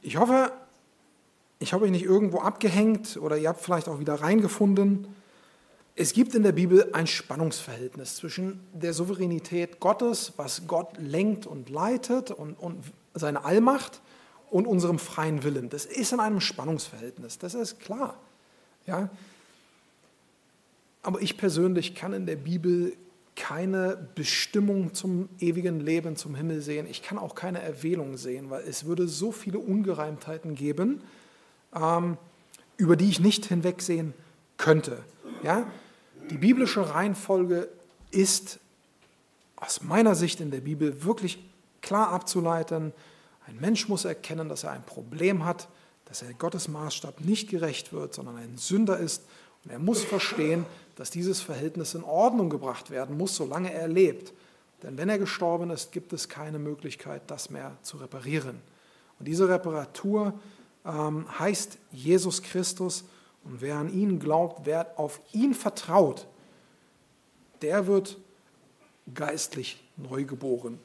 [0.01, 0.51] Ich hoffe,
[1.59, 5.15] ich habe euch nicht irgendwo abgehängt oder ihr habt vielleicht auch wieder reingefunden.
[5.97, 11.69] Es gibt in der Bibel ein Spannungsverhältnis zwischen der Souveränität Gottes, was Gott lenkt und
[11.69, 12.83] leitet und, und
[13.13, 14.01] seine Allmacht
[14.49, 15.69] und unserem freien Willen.
[15.69, 18.19] Das ist in einem Spannungsverhältnis, das ist klar.
[18.85, 19.09] Ja?
[21.01, 22.93] Aber ich persönlich kann in der Bibel
[23.37, 26.87] keine Bestimmung zum ewigen Leben, zum Himmel sehen.
[26.89, 31.03] Ich kann auch keine Erwählung sehen, weil es würde so viele Ungereimtheiten geben,
[31.73, 32.17] ähm,
[32.75, 34.13] über die ich nicht hinwegsehen
[34.57, 35.03] könnte.
[35.41, 35.67] Ja?
[36.29, 37.69] Die biblische Reihenfolge
[38.09, 38.59] ist
[39.57, 41.43] aus meiner Sicht in der Bibel wirklich
[41.81, 42.93] klar abzuleiten.
[43.47, 45.67] Ein Mensch muss erkennen, dass er ein Problem hat,
[46.05, 49.23] dass er Gottes Maßstab nicht gerecht wird, sondern ein Sünder ist.
[49.63, 50.65] Und er muss verstehen,
[50.95, 54.33] dass dieses Verhältnis in Ordnung gebracht werden muss, solange er lebt.
[54.81, 58.61] Denn wenn er gestorben ist, gibt es keine Möglichkeit, das mehr zu reparieren.
[59.19, 60.33] Und diese Reparatur
[60.85, 63.05] ähm, heißt Jesus Christus.
[63.45, 66.27] Und wer an ihn glaubt, wer auf ihn vertraut,
[67.61, 68.17] der wird
[69.13, 70.79] geistlich neugeboren.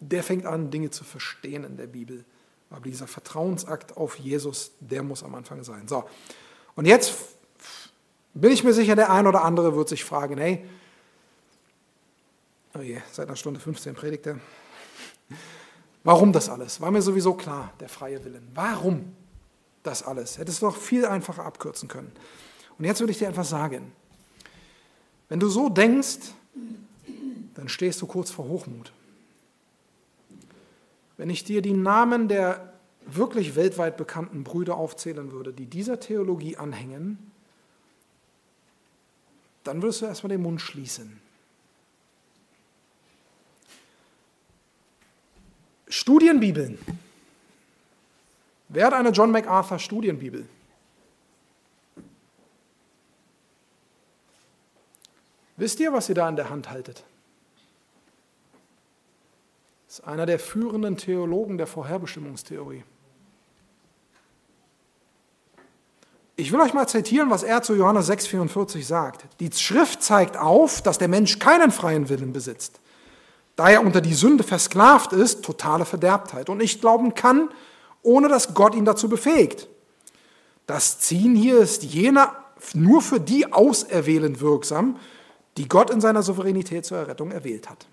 [0.00, 2.24] Der fängt an, Dinge zu verstehen in der Bibel.
[2.70, 5.88] Aber dieser Vertrauensakt auf Jesus, der muss am Anfang sein.
[5.88, 6.04] So,
[6.76, 7.14] und jetzt
[8.34, 10.64] bin ich mir sicher, der ein oder andere wird sich fragen, hey,
[12.76, 14.38] oh je, seit einer Stunde 15 predigte.
[16.04, 16.80] Warum das alles?
[16.80, 18.48] War mir sowieso klar, der freie Willen.
[18.54, 19.16] Warum
[19.88, 20.38] das alles?
[20.38, 22.12] Hättest du doch viel einfacher abkürzen können.
[22.78, 23.92] Und jetzt würde ich dir etwas sagen.
[25.28, 26.32] Wenn du so denkst,
[27.54, 28.92] dann stehst du kurz vor Hochmut.
[31.16, 32.72] Wenn ich dir die Namen der
[33.04, 37.18] wirklich weltweit bekannten Brüder aufzählen würde, die dieser Theologie anhängen,
[39.64, 41.20] dann wirst du erstmal den Mund schließen.
[45.88, 46.78] Studienbibeln.
[48.68, 50.46] Wer hat eine John MacArthur Studienbibel?
[55.56, 57.04] Wisst ihr, was ihr da in der Hand haltet?
[59.86, 62.84] Das ist einer der führenden Theologen der Vorherbestimmungstheorie.
[66.36, 69.26] Ich will euch mal zitieren, was er zu Johannes 6,44 sagt.
[69.40, 72.78] Die Schrift zeigt auf, dass der Mensch keinen freien Willen besitzt,
[73.56, 77.48] da er unter die Sünde versklavt ist, totale Verderbtheit, und nicht glauben kann,
[78.02, 79.68] ohne dass Gott ihn dazu befähigt.
[80.66, 82.36] Das Ziehen hier ist jener
[82.74, 84.98] nur für die auserwählen wirksam,
[85.56, 87.86] die Gott in seiner Souveränität zur Errettung erwählt hat.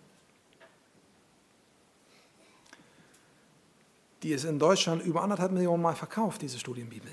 [4.23, 7.11] Die ist in Deutschland über anderthalb Millionen Mal verkauft, diese Studienbibel.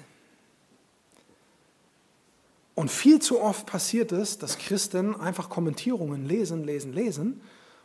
[2.74, 7.42] Und viel zu oft passiert es, dass Christen einfach Kommentierungen lesen, lesen, lesen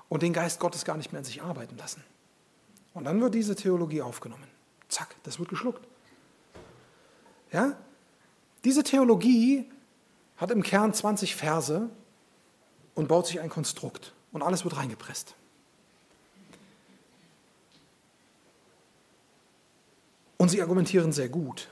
[0.08, 2.04] und den Geist Gottes gar nicht mehr in sich arbeiten lassen.
[2.94, 4.57] Und dann wird diese Theologie aufgenommen.
[4.90, 5.88] Zack, das wird geschluckt.
[7.52, 7.78] Ja?
[8.64, 9.70] Diese Theologie
[10.38, 11.90] hat im Kern 20 Verse
[12.96, 15.36] und baut sich ein Konstrukt und alles wird reingepresst.
[20.38, 21.68] Und sie argumentieren sehr gut.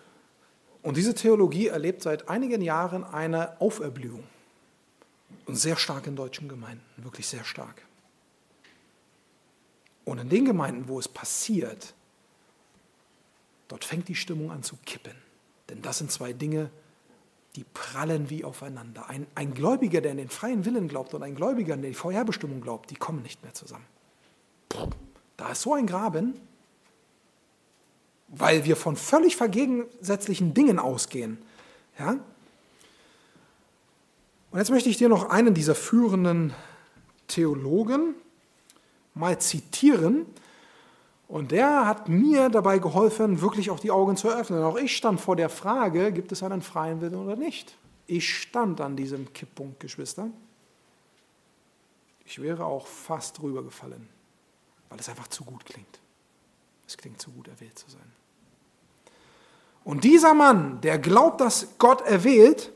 [0.81, 4.23] Und diese Theologie erlebt seit einigen Jahren eine Auferblühung.
[5.45, 7.83] Und sehr stark in deutschen Gemeinden, wirklich sehr stark.
[10.03, 11.93] Und in den Gemeinden, wo es passiert,
[13.67, 15.15] dort fängt die Stimmung an zu kippen.
[15.69, 16.69] Denn das sind zwei Dinge,
[17.55, 19.09] die prallen wie aufeinander.
[19.09, 22.61] Ein, ein Gläubiger, der an den freien Willen glaubt und ein Gläubiger, der die Vorherbestimmung
[22.61, 23.85] glaubt, die kommen nicht mehr zusammen.
[25.37, 26.39] Da ist so ein Graben,
[28.27, 31.37] weil wir von völlig vergegensätzlichen Dingen ausgehen.
[31.97, 32.17] Ja?
[34.51, 36.53] Und jetzt möchte ich dir noch einen dieser führenden
[37.27, 38.15] Theologen
[39.13, 40.25] mal zitieren.
[41.27, 44.63] Und der hat mir dabei geholfen, wirklich auch die Augen zu öffnen.
[44.63, 47.77] Auch ich stand vor der Frage, gibt es einen freien Willen oder nicht?
[48.05, 50.29] Ich stand an diesem Kipppunkt, Geschwister.
[52.25, 54.07] Ich wäre auch fast rübergefallen,
[54.89, 55.99] weil es einfach zu gut klingt.
[56.87, 58.11] Es klingt zu gut, erwählt zu sein.
[59.83, 62.71] Und dieser Mann, der glaubt, dass Gott erwählt,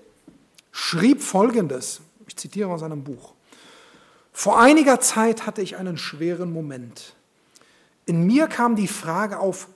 [0.72, 2.02] schrieb Folgendes.
[2.28, 3.34] Ich zitiere aus seinem Buch.
[4.32, 7.16] Vor einiger Zeit hatte ich einen schweren Moment.
[8.10, 9.68] In mir kam die Frage auf,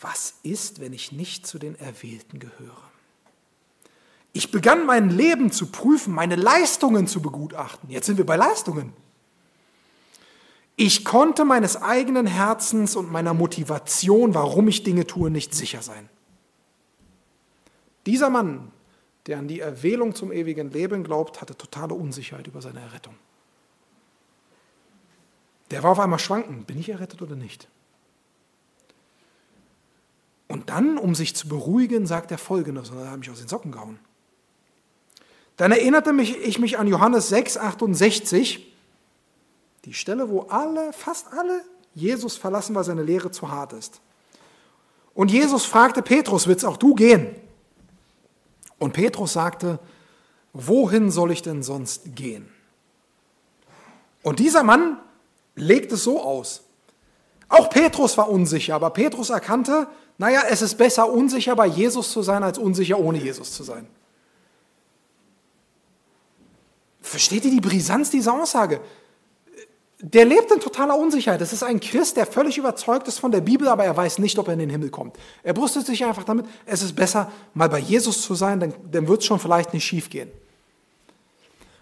[0.00, 2.84] was ist, wenn ich nicht zu den Erwählten gehöre?
[4.32, 7.90] Ich begann mein Leben zu prüfen, meine Leistungen zu begutachten.
[7.90, 8.92] Jetzt sind wir bei Leistungen.
[10.76, 16.08] Ich konnte meines eigenen Herzens und meiner Motivation, warum ich Dinge tue, nicht sicher sein.
[18.06, 18.70] Dieser Mann,
[19.26, 23.16] der an die Erwählung zum ewigen Leben glaubt, hatte totale Unsicherheit über seine Errettung.
[25.72, 27.66] Der war auf einmal schwanken, bin ich errettet oder nicht?
[30.46, 33.48] Und dann, um sich zu beruhigen, sagt er folgendes, und da habe ich aus den
[33.48, 33.98] Socken gehauen.
[35.56, 38.70] Dann erinnerte mich, ich mich an Johannes 6, 68,
[39.86, 44.02] die Stelle, wo alle, fast alle Jesus verlassen, weil seine Lehre zu hart ist.
[45.14, 47.34] Und Jesus fragte Petrus, willst auch du gehen?
[48.78, 49.78] Und Petrus sagte,
[50.52, 52.52] wohin soll ich denn sonst gehen?
[54.22, 54.98] Und dieser Mann
[55.54, 56.62] legt es so aus.
[57.48, 59.86] Auch Petrus war unsicher, aber Petrus erkannte,
[60.18, 63.86] naja, es ist besser unsicher bei Jesus zu sein, als unsicher ohne Jesus zu sein.
[67.00, 68.80] Versteht ihr die Brisanz dieser Aussage?
[70.00, 71.40] Der lebt in totaler Unsicherheit.
[71.40, 74.38] Das ist ein Christ, der völlig überzeugt ist von der Bibel, aber er weiß nicht,
[74.38, 75.16] ob er in den Himmel kommt.
[75.42, 79.06] Er brüstet sich einfach damit, es ist besser, mal bei Jesus zu sein, dann, dann
[79.06, 80.30] wird es schon vielleicht nicht schief gehen.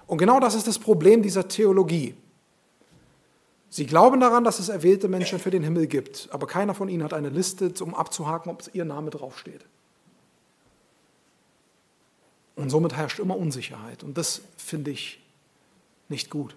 [0.07, 2.15] Und genau das ist das Problem dieser Theologie.
[3.73, 7.05] Sie glauben daran, dass es erwählte Menschen für den Himmel gibt, aber keiner von ihnen
[7.05, 9.65] hat eine Liste, um abzuhaken, ob ihr Name draufsteht.
[12.57, 14.03] Und somit herrscht immer Unsicherheit.
[14.03, 15.21] Und das finde ich
[16.09, 16.57] nicht gut.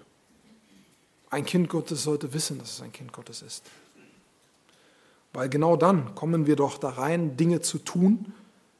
[1.29, 3.63] Ein Kind Gottes sollte wissen, dass es ein Kind Gottes ist.
[5.33, 8.33] Weil genau dann kommen wir doch da rein, Dinge zu tun,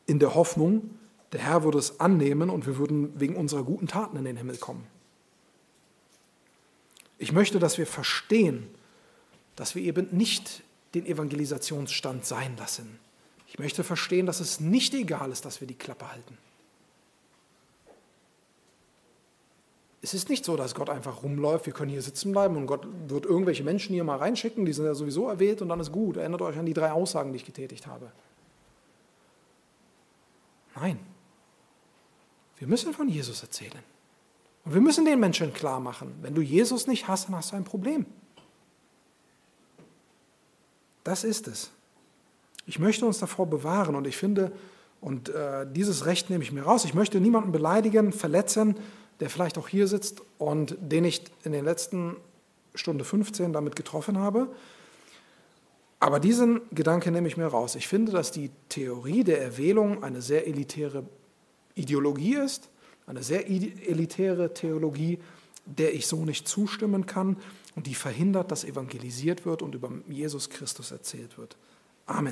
[0.06, 0.90] in der Hoffnung,
[1.32, 4.58] der Herr würde es annehmen und wir würden wegen unserer guten Taten in den Himmel
[4.58, 4.86] kommen.
[7.18, 8.68] Ich möchte, dass wir verstehen,
[9.56, 10.64] dass wir eben nicht
[10.94, 13.00] den Evangelisationsstand sein lassen.
[13.48, 16.38] Ich möchte verstehen, dass es nicht egal ist, dass wir die Klappe halten.
[20.02, 22.86] Es ist nicht so, dass Gott einfach rumläuft, wir können hier sitzen bleiben und Gott
[23.08, 26.18] wird irgendwelche Menschen hier mal reinschicken, die sind ja sowieso erwählt und dann ist gut.
[26.18, 28.12] Erinnert euch an die drei Aussagen, die ich getätigt habe.
[30.76, 31.00] Nein,
[32.58, 33.93] wir müssen von Jesus erzählen.
[34.66, 37.56] Und wir müssen den Menschen klar machen, wenn du Jesus nicht hast, dann hast du
[37.56, 38.06] ein Problem.
[41.04, 41.72] Das ist es.
[42.66, 44.54] Ich möchte uns davor bewahren und ich finde,
[45.02, 48.78] und äh, dieses Recht nehme ich mir raus, ich möchte niemanden beleidigen, verletzen,
[49.20, 52.16] der vielleicht auch hier sitzt und den ich in den letzten
[52.74, 54.48] Stunde 15 damit getroffen habe.
[56.00, 57.76] Aber diesen Gedanke nehme ich mir raus.
[57.76, 61.04] Ich finde, dass die Theorie der Erwählung eine sehr elitäre
[61.76, 62.70] Ideologie ist
[63.06, 65.20] eine sehr elitäre Theologie,
[65.66, 67.38] der ich so nicht zustimmen kann
[67.76, 71.58] und die verhindert, dass evangelisiert wird und über Jesus Christus erzählt wird.
[72.06, 72.32] Amen.